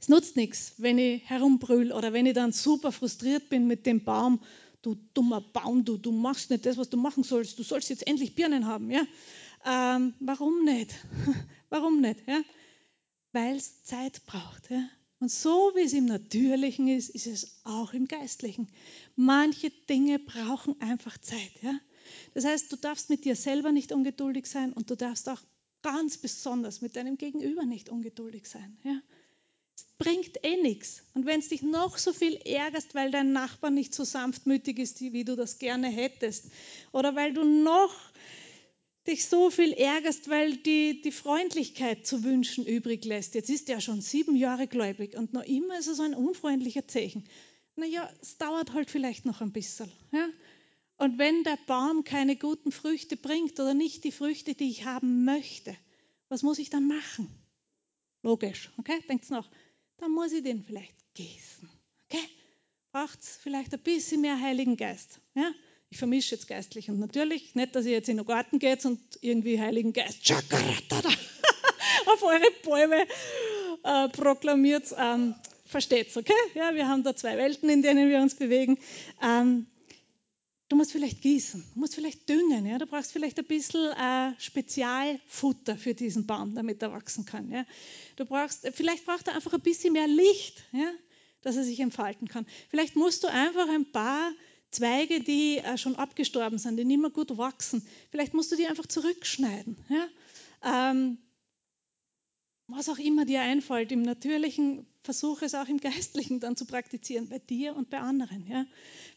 [0.00, 4.02] es nutzt nichts, wenn ich herumbrüll oder wenn ich dann super frustriert bin mit dem
[4.02, 4.40] Baum.
[4.82, 7.58] Du dummer Baum, du, du machst nicht das, was du machen sollst.
[7.58, 8.90] Du sollst jetzt endlich Birnen haben.
[8.90, 9.02] Ja?
[9.66, 10.94] Ähm, warum nicht?
[11.68, 12.20] warum nicht?
[12.26, 12.42] Ja?
[13.32, 14.70] Weil es Zeit braucht.
[14.70, 14.88] Ja?
[15.18, 18.68] Und so wie es im Natürlichen ist, ist es auch im Geistlichen.
[19.16, 21.50] Manche Dinge brauchen einfach Zeit.
[21.62, 21.78] Ja?
[22.34, 25.42] Das heißt, du darfst mit dir selber nicht ungeduldig sein und du darfst auch
[25.82, 28.78] ganz besonders mit deinem Gegenüber nicht ungeduldig sein.
[28.84, 29.00] Ja?
[29.98, 31.02] bringt eh nichts.
[31.14, 35.00] Und wenn es dich noch so viel ärgerst, weil dein Nachbar nicht so sanftmütig ist,
[35.00, 36.46] wie du das gerne hättest,
[36.92, 37.94] oder weil du noch
[39.06, 43.34] dich so viel ärgerst, weil die, die Freundlichkeit zu wünschen übrig lässt.
[43.34, 46.86] Jetzt ist er schon sieben Jahre gläubig und noch immer ist er so ein unfreundlicher
[46.86, 47.24] Zeichen.
[47.76, 49.90] Naja, es dauert halt vielleicht noch ein bisschen.
[50.12, 50.28] Ja?
[50.98, 55.24] Und wenn der Baum keine guten Früchte bringt oder nicht die Früchte, die ich haben
[55.24, 55.76] möchte,
[56.28, 57.28] was muss ich dann machen?
[58.22, 59.00] Logisch, okay?
[59.08, 59.48] Denkt nach
[59.98, 61.68] dann muss ich den vielleicht gießen.
[62.04, 62.24] Okay?
[62.92, 65.20] Braucht es vielleicht ein bisschen mehr Heiligen Geist.
[65.34, 65.52] Ja?
[65.90, 69.00] Ich vermische jetzt geistlich und natürlich, nicht, dass ihr jetzt in den Garten geht und
[69.20, 70.30] irgendwie Heiligen Geist
[72.06, 73.06] auf eure Bäume
[73.84, 74.94] äh, proklamiert.
[74.98, 75.34] Ähm,
[75.64, 76.32] Versteht's, okay?
[76.54, 78.78] Ja, wir haben da zwei Welten, in denen wir uns bewegen.
[79.22, 79.66] Ähm,
[80.68, 82.76] Du musst vielleicht gießen, du musst vielleicht düngen, ja?
[82.78, 87.48] du brauchst vielleicht ein bisschen äh, Spezialfutter für diesen Baum, damit er wachsen kann.
[87.52, 87.64] Ja?
[88.16, 90.90] Du brauchst, vielleicht braucht er einfach ein bisschen mehr Licht, ja?
[91.42, 92.46] dass er sich entfalten kann.
[92.68, 94.32] Vielleicht musst du einfach ein paar
[94.76, 98.66] Zweige, die äh, schon abgestorben sind, die nicht mehr gut wachsen, vielleicht musst du die
[98.66, 99.76] einfach zurückschneiden.
[99.88, 100.90] Ja?
[100.90, 101.16] Ähm,
[102.66, 107.28] was auch immer dir einfällt, im Natürlichen, versuche es auch im Geistlichen dann zu praktizieren,
[107.30, 108.46] bei dir und bei anderen.
[108.46, 108.66] Ja?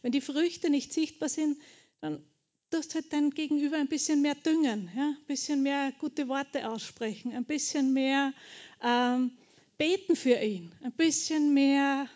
[0.00, 1.58] Wenn die Früchte nicht sichtbar sind,
[2.00, 2.24] dann
[2.70, 5.08] tust halt dein Gegenüber ein bisschen mehr düngen, ja?
[5.08, 8.32] ein bisschen mehr gute Worte aussprechen, ein bisschen mehr
[8.82, 9.32] ähm,
[9.76, 12.08] beten für ihn, ein bisschen mehr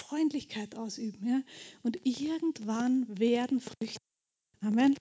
[0.00, 1.26] Freundlichkeit ausüben.
[1.26, 1.42] Ja?
[1.82, 3.98] Und irgendwann werden Früchte.
[4.60, 4.96] Amen.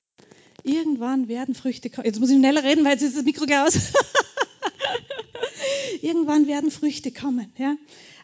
[0.64, 2.06] Irgendwann werden Früchte kommen.
[2.06, 3.76] Jetzt muss ich schneller reden, weil jetzt ist das Mikro gleich aus.
[6.02, 7.52] Irgendwann werden Früchte kommen.
[7.58, 7.76] Ja?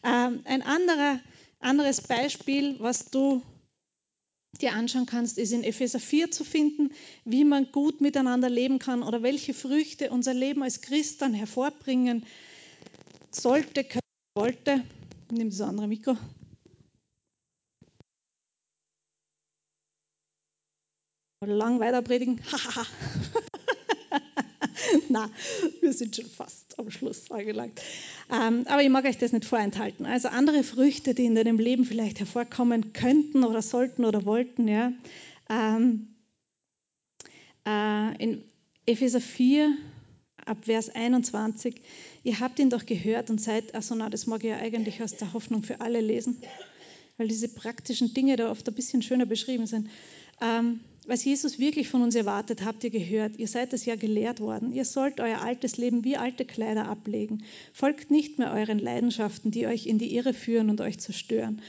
[0.04, 1.20] Ähm, ein anderer,
[1.60, 3.42] anderes Beispiel, was du
[4.62, 6.92] dir anschauen kannst, ist in Epheser 4 zu finden,
[7.26, 12.26] wie man gut miteinander leben kann oder welche Früchte unser Leben als Christ dann hervorbringen
[13.32, 14.00] sollte, könnte,
[14.36, 14.84] wollte.
[15.32, 16.18] Nimm das andere Mikro.
[21.42, 22.42] Lang weiter predigen.
[25.10, 25.30] Na,
[25.82, 27.82] wir sind schon fast am Schluss angelangt.
[28.32, 30.06] Ähm, aber ich mag euch das nicht vorenthalten.
[30.06, 34.92] Also andere Früchte, die in deinem Leben vielleicht hervorkommen könnten oder sollten oder wollten, ja.
[35.50, 36.16] Ähm,
[37.68, 38.44] äh, in
[38.86, 39.78] Epheser 4,
[40.46, 41.82] ab Vers 21,
[42.24, 45.18] ihr habt ihn doch gehört und seid, also na, das mag ich ja eigentlich aus
[45.18, 46.38] der Hoffnung für alle lesen,
[47.18, 49.90] weil diese praktischen Dinge da oft ein bisschen schöner beschrieben sind.
[50.42, 53.38] Ähm, was Jesus wirklich von uns erwartet, habt ihr gehört.
[53.38, 54.74] Ihr seid es ja gelehrt worden.
[54.74, 57.44] Ihr sollt euer altes Leben wie alte Kleider ablegen.
[57.74, 61.62] Folgt nicht mehr euren Leidenschaften, die euch in die Irre führen und euch zerstören.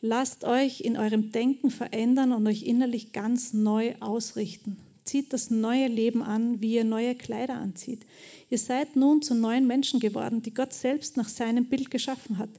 [0.00, 4.76] Lasst euch in eurem Denken verändern und euch innerlich ganz neu ausrichten.
[5.04, 8.06] Zieht das neue Leben an, wie ihr neue Kleider anzieht.
[8.50, 12.50] Ihr seid nun zu neuen Menschen geworden, die Gott selbst nach seinem Bild geschaffen hat.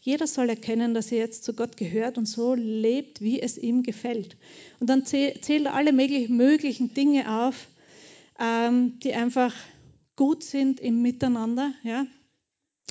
[0.00, 3.82] Jeder soll erkennen, dass er jetzt zu Gott gehört und so lebt, wie es ihm
[3.82, 4.36] gefällt.
[4.78, 7.68] Und dann zählt er alle möglichen Dinge auf,
[8.38, 9.54] ähm, die einfach
[10.16, 11.74] gut sind im Miteinander.
[11.82, 12.06] Ja?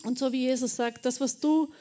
[0.03, 1.72] Und so wie Jesus sagt, das, was du,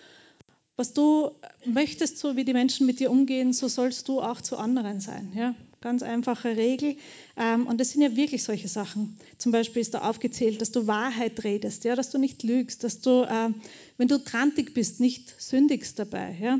[0.76, 1.32] was du
[1.66, 5.32] möchtest, so wie die Menschen mit dir umgehen, so sollst du auch zu anderen sein.
[5.36, 5.54] Ja?
[5.80, 6.96] Ganz einfache Regel.
[7.36, 9.16] Ähm, und das sind ja wirklich solche Sachen.
[9.38, 13.00] Zum Beispiel ist da aufgezählt, dass du Wahrheit redest, ja, dass du nicht lügst, dass
[13.00, 13.54] du, ähm,
[13.96, 16.36] wenn du trantig bist, nicht sündigst dabei.
[16.40, 16.58] Ja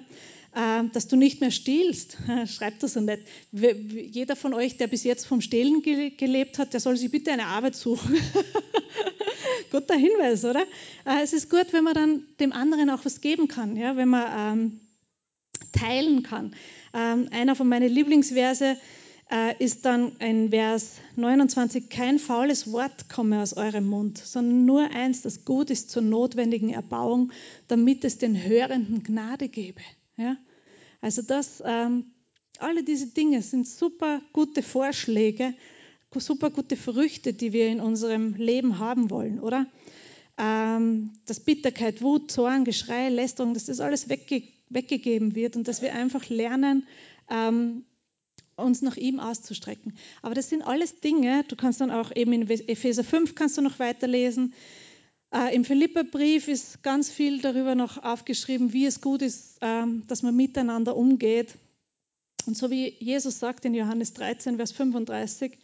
[0.57, 2.17] ähm, dass du nicht mehr stiehlst.
[2.47, 3.21] Schreibt das so nicht.
[3.53, 7.47] Jeder von euch, der bis jetzt vom Stehlen gelebt hat, der soll sich bitte eine
[7.47, 8.17] Arbeit suchen.
[9.71, 10.63] Guter Hinweis, oder?
[11.05, 13.97] Äh, es ist gut, wenn man dann dem anderen auch was geben kann, ja?
[13.97, 14.81] wenn man
[15.73, 16.55] teilen kann.
[16.95, 18.79] Ähm, einer von meinen Lieblingsverse
[19.59, 25.21] ist dann ein Vers 29, kein faules Wort komme aus eurem Mund, sondern nur eins,
[25.21, 27.33] das gut ist zur notwendigen Erbauung,
[27.67, 29.81] damit es den Hörenden Gnade gebe.
[30.17, 30.39] Ja?
[31.03, 32.07] Also das, ähm,
[32.59, 35.55] alle diese Dinge sind super gute Vorschläge,
[36.17, 39.67] super gute Früchte, die wir in unserem Leben haben wollen, oder?
[40.39, 45.81] Ähm, dass Bitterkeit, Wut, Zorn, Geschrei, Lästerung, dass das alles wegge weggegeben wird und dass
[45.81, 46.87] wir einfach lernen,
[47.31, 47.85] ähm,
[48.59, 49.95] uns nach ihm auszustrecken.
[50.23, 53.63] Aber das sind alles Dinge, du kannst dann auch eben in Epheser 5 kannst du
[53.63, 54.55] noch weiterlesen.
[55.33, 60.23] Äh, Im Philipperbrief ist ganz viel darüber noch aufgeschrieben, wie es gut ist, ähm, dass
[60.23, 61.55] man miteinander umgeht.
[62.47, 65.59] Und so wie Jesus sagt in Johannes 13, Vers 35,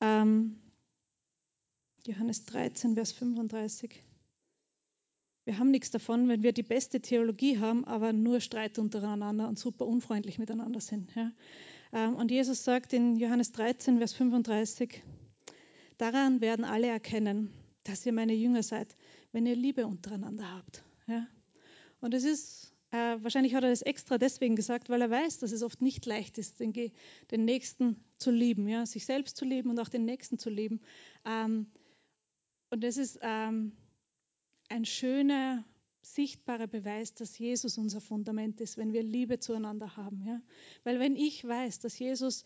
[0.00, 0.56] ähm,
[2.06, 4.02] Johannes 13, Vers 35.
[5.44, 9.58] Wir haben nichts davon, wenn wir die beste Theologie haben, aber nur Streit untereinander und
[9.58, 11.14] super unfreundlich miteinander sind.
[11.14, 11.32] Ja?
[11.92, 15.02] Ähm, und Jesus sagt in Johannes 13, Vers 35,
[15.98, 17.52] daran werden alle erkennen,
[17.84, 18.96] dass ihr meine Jünger seid,
[19.32, 20.84] wenn ihr Liebe untereinander habt.
[21.06, 21.26] Ja?
[22.00, 25.52] Und es ist, äh, wahrscheinlich hat er das extra deswegen gesagt, weil er weiß, dass
[25.52, 26.72] es oft nicht leicht ist, den,
[27.30, 28.86] den Nächsten zu lieben, ja?
[28.86, 30.80] sich selbst zu lieben und auch den Nächsten zu lieben.
[31.24, 31.66] Ähm,
[32.70, 33.72] und das ist ähm,
[34.68, 35.64] ein schöner
[36.02, 40.22] sichtbarer Beweis, dass Jesus unser Fundament ist, wenn wir Liebe zueinander haben.
[40.24, 40.40] Ja?
[40.84, 42.44] Weil wenn ich weiß, dass Jesus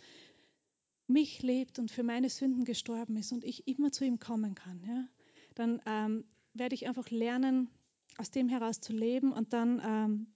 [1.07, 4.82] mich lebt und für meine Sünden gestorben ist und ich immer zu ihm kommen kann,
[4.86, 5.07] ja,
[5.55, 6.24] dann ähm,
[6.55, 7.68] werde ich einfach lernen,
[8.16, 10.34] aus dem heraus zu leben und dann ähm,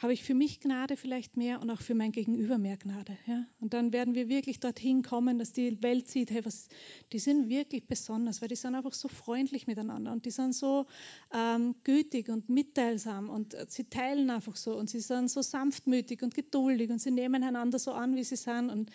[0.00, 3.16] habe ich für mich Gnade vielleicht mehr und auch für mein Gegenüber mehr Gnade.
[3.26, 3.46] Ja?
[3.60, 6.68] Und dann werden wir wirklich dorthin kommen, dass die Welt sieht, hey, was,
[7.12, 10.86] die sind wirklich besonders, weil die sind einfach so freundlich miteinander und die sind so
[11.32, 16.22] ähm, gütig und mitteilsam und äh, sie teilen einfach so und sie sind so sanftmütig
[16.22, 18.68] und geduldig und sie nehmen einander so an, wie sie sind.
[18.70, 18.90] Und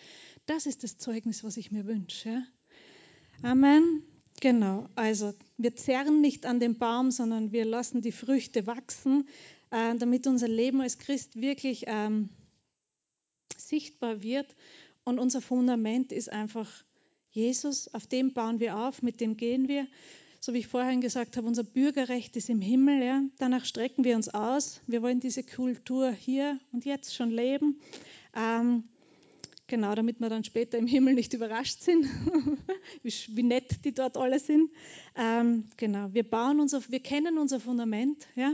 [0.45, 2.29] das ist das Zeugnis, was ich mir wünsche.
[2.29, 2.43] Ja?
[3.41, 4.03] Amen.
[4.39, 9.27] Genau, also wir zerren nicht an dem Baum, sondern wir lassen die Früchte wachsen
[9.71, 12.29] äh, damit unser Leben als Christ wirklich ähm,
[13.57, 14.55] sichtbar wird.
[15.03, 16.69] Und unser Fundament ist einfach
[17.31, 19.87] Jesus, auf dem bauen wir auf, mit dem gehen wir.
[20.41, 23.03] So wie ich vorhin gesagt habe, unser Bürgerrecht ist im Himmel.
[23.03, 23.23] Ja?
[23.37, 24.81] Danach strecken wir uns aus.
[24.87, 27.79] Wir wollen diese Kultur hier und jetzt schon leben.
[28.35, 28.85] Ähm,
[29.67, 32.05] genau, damit wir dann später im Himmel nicht überrascht sind,
[33.03, 34.71] wie, wie, nett die dort alle sind.
[35.15, 38.27] Ähm, genau, wir bauen unser, wir kennen unser Fundament.
[38.35, 38.53] Ja?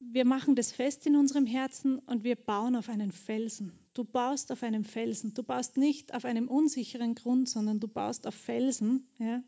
[0.00, 3.72] Wir machen das fest in unserem Herzen und wir bauen auf einen Felsen.
[3.94, 5.32] Du baust auf einem Felsen.
[5.34, 9.06] Du baust nicht auf einem unsicheren Grund, sondern du baust auf Felsen.
[9.18, 9.42] Ja?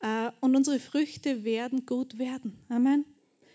[0.00, 2.58] Äh, und unsere Früchte werden gut werden.
[2.68, 3.04] Amen.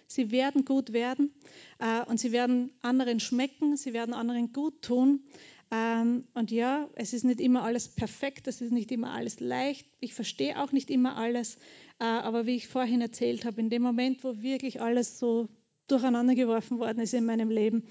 [0.07, 1.31] Sie werden gut werden
[1.79, 5.23] äh, und sie werden anderen schmecken, sie werden anderen gut tun.
[5.69, 9.87] Ähm, und ja, es ist nicht immer alles perfekt, es ist nicht immer alles leicht.
[10.01, 11.55] Ich verstehe auch nicht immer alles.
[11.99, 15.47] Äh, aber wie ich vorhin erzählt habe, in dem Moment, wo wirklich alles so
[15.87, 17.83] durcheinander geworfen worden ist in meinem Leben,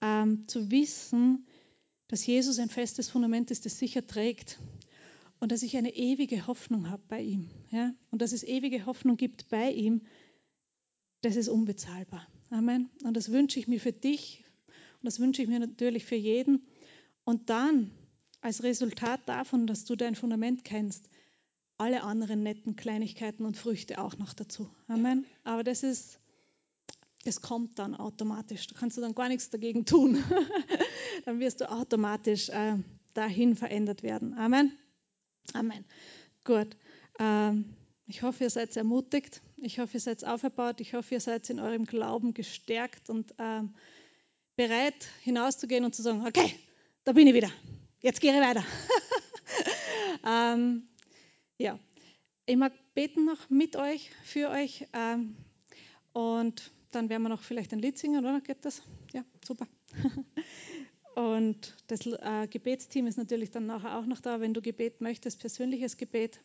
[0.00, 1.46] ähm, zu wissen,
[2.08, 4.58] dass Jesus ein festes Fundament ist, das sicher trägt
[5.38, 7.50] und dass ich eine ewige Hoffnung habe bei ihm.
[7.70, 7.94] Ja?
[8.10, 10.02] Und dass es ewige Hoffnung gibt bei ihm,
[11.22, 12.26] das ist unbezahlbar.
[12.50, 12.90] Amen.
[13.04, 14.44] Und das wünsche ich mir für dich
[15.00, 16.66] und das wünsche ich mir natürlich für jeden.
[17.24, 17.90] Und dann,
[18.40, 21.08] als Resultat davon, dass du dein Fundament kennst,
[21.78, 24.68] alle anderen netten Kleinigkeiten und Früchte auch noch dazu.
[24.88, 25.24] Amen.
[25.44, 26.19] Aber das ist
[27.24, 28.66] es kommt dann automatisch.
[28.68, 30.22] Da kannst du dann gar nichts dagegen tun.
[31.24, 32.76] dann wirst du automatisch äh,
[33.14, 34.34] dahin verändert werden.
[34.38, 34.72] Amen.
[35.52, 35.84] Amen.
[36.44, 36.76] Gut.
[37.18, 39.42] Ähm, ich hoffe, ihr seid ermutigt.
[39.58, 40.80] Ich hoffe, ihr seid aufgebaut.
[40.80, 43.74] Ich hoffe, ihr seid in eurem Glauben gestärkt und ähm,
[44.56, 46.54] bereit, hinauszugehen und zu sagen: Okay,
[47.04, 47.50] da bin ich wieder.
[48.00, 48.64] Jetzt gehe ich weiter.
[50.26, 50.88] ähm,
[51.58, 51.78] ja,
[52.46, 54.86] ich mag beten noch mit euch, für euch.
[54.92, 55.36] Ähm,
[56.12, 58.40] und dann werden wir noch vielleicht ein Lied singen, oder?
[58.40, 58.82] Geht das?
[59.12, 59.66] Ja, super.
[61.14, 65.40] Und das äh, Gebetsteam ist natürlich dann nachher auch noch da, wenn du Gebet möchtest,
[65.40, 66.40] persönliches Gebet.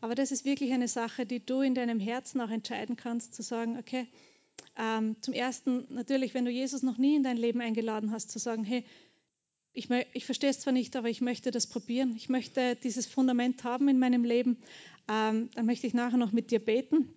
[0.00, 3.42] Aber das ist wirklich eine Sache, die du in deinem Herzen auch entscheiden kannst, zu
[3.42, 4.06] sagen, okay,
[4.76, 8.38] ähm, zum Ersten natürlich, wenn du Jesus noch nie in dein Leben eingeladen hast, zu
[8.38, 8.84] sagen, hey,
[9.72, 12.14] ich, ich verstehe es zwar nicht, aber ich möchte das probieren.
[12.16, 14.58] Ich möchte dieses Fundament haben in meinem Leben.
[15.08, 17.08] Ähm, dann möchte ich nachher noch mit dir beten.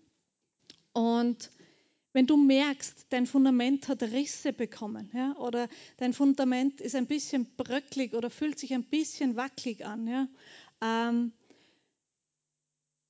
[0.93, 1.51] Und
[2.15, 7.45] wenn du merkst, dein Fundament hat Risse bekommen ja, oder dein Fundament ist ein bisschen
[7.57, 10.27] bröcklig oder fühlt sich ein bisschen wackelig an, ja,
[10.81, 11.33] ähm,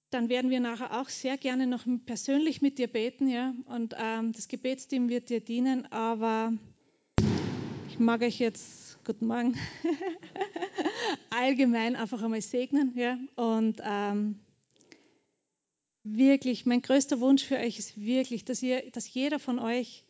[0.10, 3.54] dann werden wir nachher auch sehr gerne noch persönlich mit dir beten, ja.
[3.66, 6.54] Und ähm, das Gebetsteam wird dir dienen, aber
[7.90, 9.56] ich mag euch jetzt, guten Morgen,
[11.30, 13.20] allgemein einfach einmal segnen, ja.
[13.36, 14.40] Und ähm,
[16.06, 20.06] wirklich, mein größter Wunsch für euch ist wirklich, dass ihr, dass jeder von euch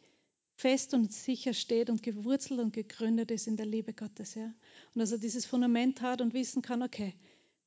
[0.58, 4.46] fest und sicher steht und gewurzelt und gegründet ist in der Liebe Gottes, ja.
[4.46, 7.14] Und dass er dieses Fundament hat und wissen kann, okay,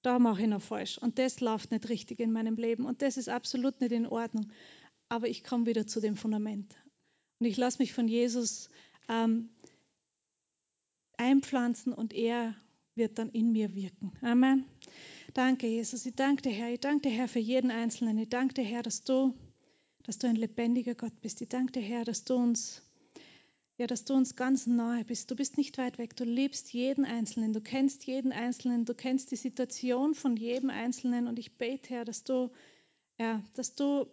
[0.03, 3.17] da mache ich noch falsch und das läuft nicht richtig in meinem Leben und das
[3.17, 4.51] ist absolut nicht in Ordnung.
[5.09, 6.75] Aber ich komme wieder zu dem Fundament
[7.41, 8.71] und ich lasse mich von Jesus
[9.09, 9.49] ähm,
[11.17, 12.55] einpflanzen und er
[12.95, 14.13] wird dann in mir wirken.
[14.23, 14.65] Amen.
[15.39, 16.05] Danke, Jesus.
[16.05, 16.73] Ich danke dir, Herr.
[16.73, 18.19] Ich danke dir, Herr, für jeden Einzelnen.
[18.19, 19.35] Ich danke dir, Herr, dass du,
[20.03, 21.41] dass du ein lebendiger Gott bist.
[21.41, 22.83] Ich danke dir, Herr, dass du uns
[23.77, 25.31] ja, dass du uns ganz nahe bist.
[25.31, 26.17] Du bist nicht weit weg.
[26.17, 27.53] Du liebst jeden Einzelnen.
[27.53, 28.85] Du kennst jeden Einzelnen.
[28.85, 31.29] Du kennst die Situation von jedem Einzelnen.
[31.29, 32.51] Und ich bete, Herr, dass du,
[33.17, 34.09] ja, dass du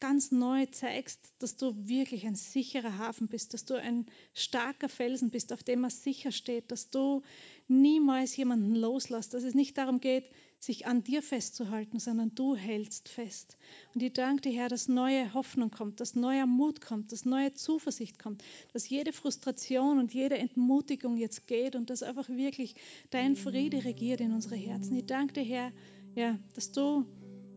[0.00, 5.30] ganz neu zeigst, dass du wirklich ein sicherer Hafen bist, dass du ein starker Felsen
[5.30, 7.22] bist, auf dem man sicher steht, dass du
[7.68, 10.30] niemals jemanden loslässt, dass es nicht darum geht,
[10.64, 13.56] sich an dir festzuhalten, sondern du hältst fest.
[13.94, 17.52] Und ich danke dir, Herr, dass neue Hoffnung kommt, dass neuer Mut kommt, dass neue
[17.54, 18.42] Zuversicht kommt,
[18.72, 22.74] dass jede Frustration und jede Entmutigung jetzt geht und dass einfach wirklich
[23.10, 24.96] dein Friede regiert in unsere Herzen.
[24.96, 25.72] Ich danke dir, Herr,
[26.14, 27.04] ja, dass du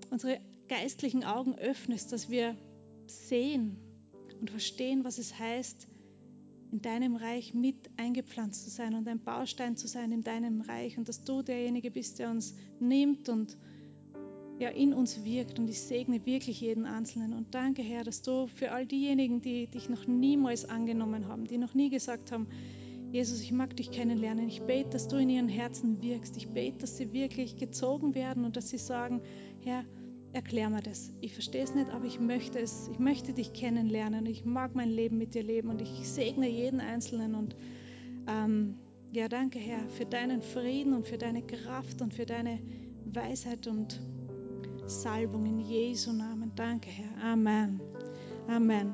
[0.10, 2.58] unsere geistlichen Augen öffnest, dass wir
[3.06, 3.78] sehen
[4.40, 5.88] und verstehen, was es heißt,
[6.72, 10.98] in deinem Reich mit eingepflanzt zu sein und ein Baustein zu sein in deinem Reich
[10.98, 13.58] und dass du derjenige bist, der uns nimmt und
[14.60, 15.60] ja, in uns wirkt.
[15.60, 17.34] Und ich segne wirklich jeden Einzelnen.
[17.34, 21.58] Und danke, Herr, dass du für all diejenigen, die dich noch niemals angenommen haben, die
[21.58, 22.48] noch nie gesagt haben,
[23.12, 24.50] Jesus, ich mag dich kennenlernen.
[24.50, 26.36] Ich bete, dass du in ihren Herzen wirkst.
[26.36, 29.22] Ich bete, dass sie wirklich gezogen werden und dass sie sagen,
[29.64, 29.86] Herr,
[30.38, 31.12] erklär mir das.
[31.20, 32.90] Ich verstehe es nicht, aber ich möchte es.
[32.92, 34.28] Ich möchte dich kennenlernen.
[34.28, 37.34] Ich mag mein Leben mit dir leben und ich segne jeden Einzelnen.
[37.34, 37.56] Und
[38.28, 38.76] ähm,
[39.12, 42.60] ja, danke, Herr, für deinen Frieden und für deine Kraft und für deine
[43.06, 44.00] Weisheit und
[44.86, 46.52] Salbung in Jesu Namen.
[46.56, 47.32] Danke, Herr.
[47.34, 47.82] Amen.
[48.48, 48.94] Amen.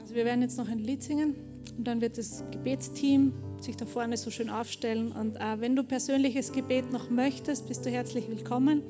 [0.00, 1.34] Also wir werden jetzt noch ein Lied singen
[1.76, 5.10] und dann wird das Gebetsteam sich da vorne so schön aufstellen.
[5.10, 8.82] Und äh, wenn du persönliches Gebet noch möchtest, bist du herzlich willkommen.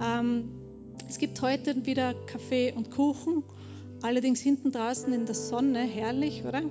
[0.00, 0.59] Ähm,
[1.08, 3.42] es gibt heute wieder Kaffee und Kuchen,
[4.02, 6.62] allerdings hinten draußen in der Sonne, herrlich, oder?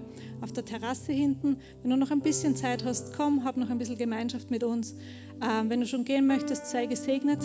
[0.41, 1.57] Auf der Terrasse hinten.
[1.81, 4.95] Wenn du noch ein bisschen Zeit hast, komm, hab noch ein bisschen Gemeinschaft mit uns.
[5.41, 7.39] Ähm, wenn du schon gehen möchtest, sei gesegnet.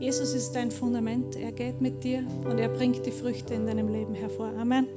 [0.00, 3.88] Jesus ist dein Fundament, er geht mit dir und er bringt die Früchte in deinem
[3.88, 4.52] Leben hervor.
[4.58, 4.88] Amen.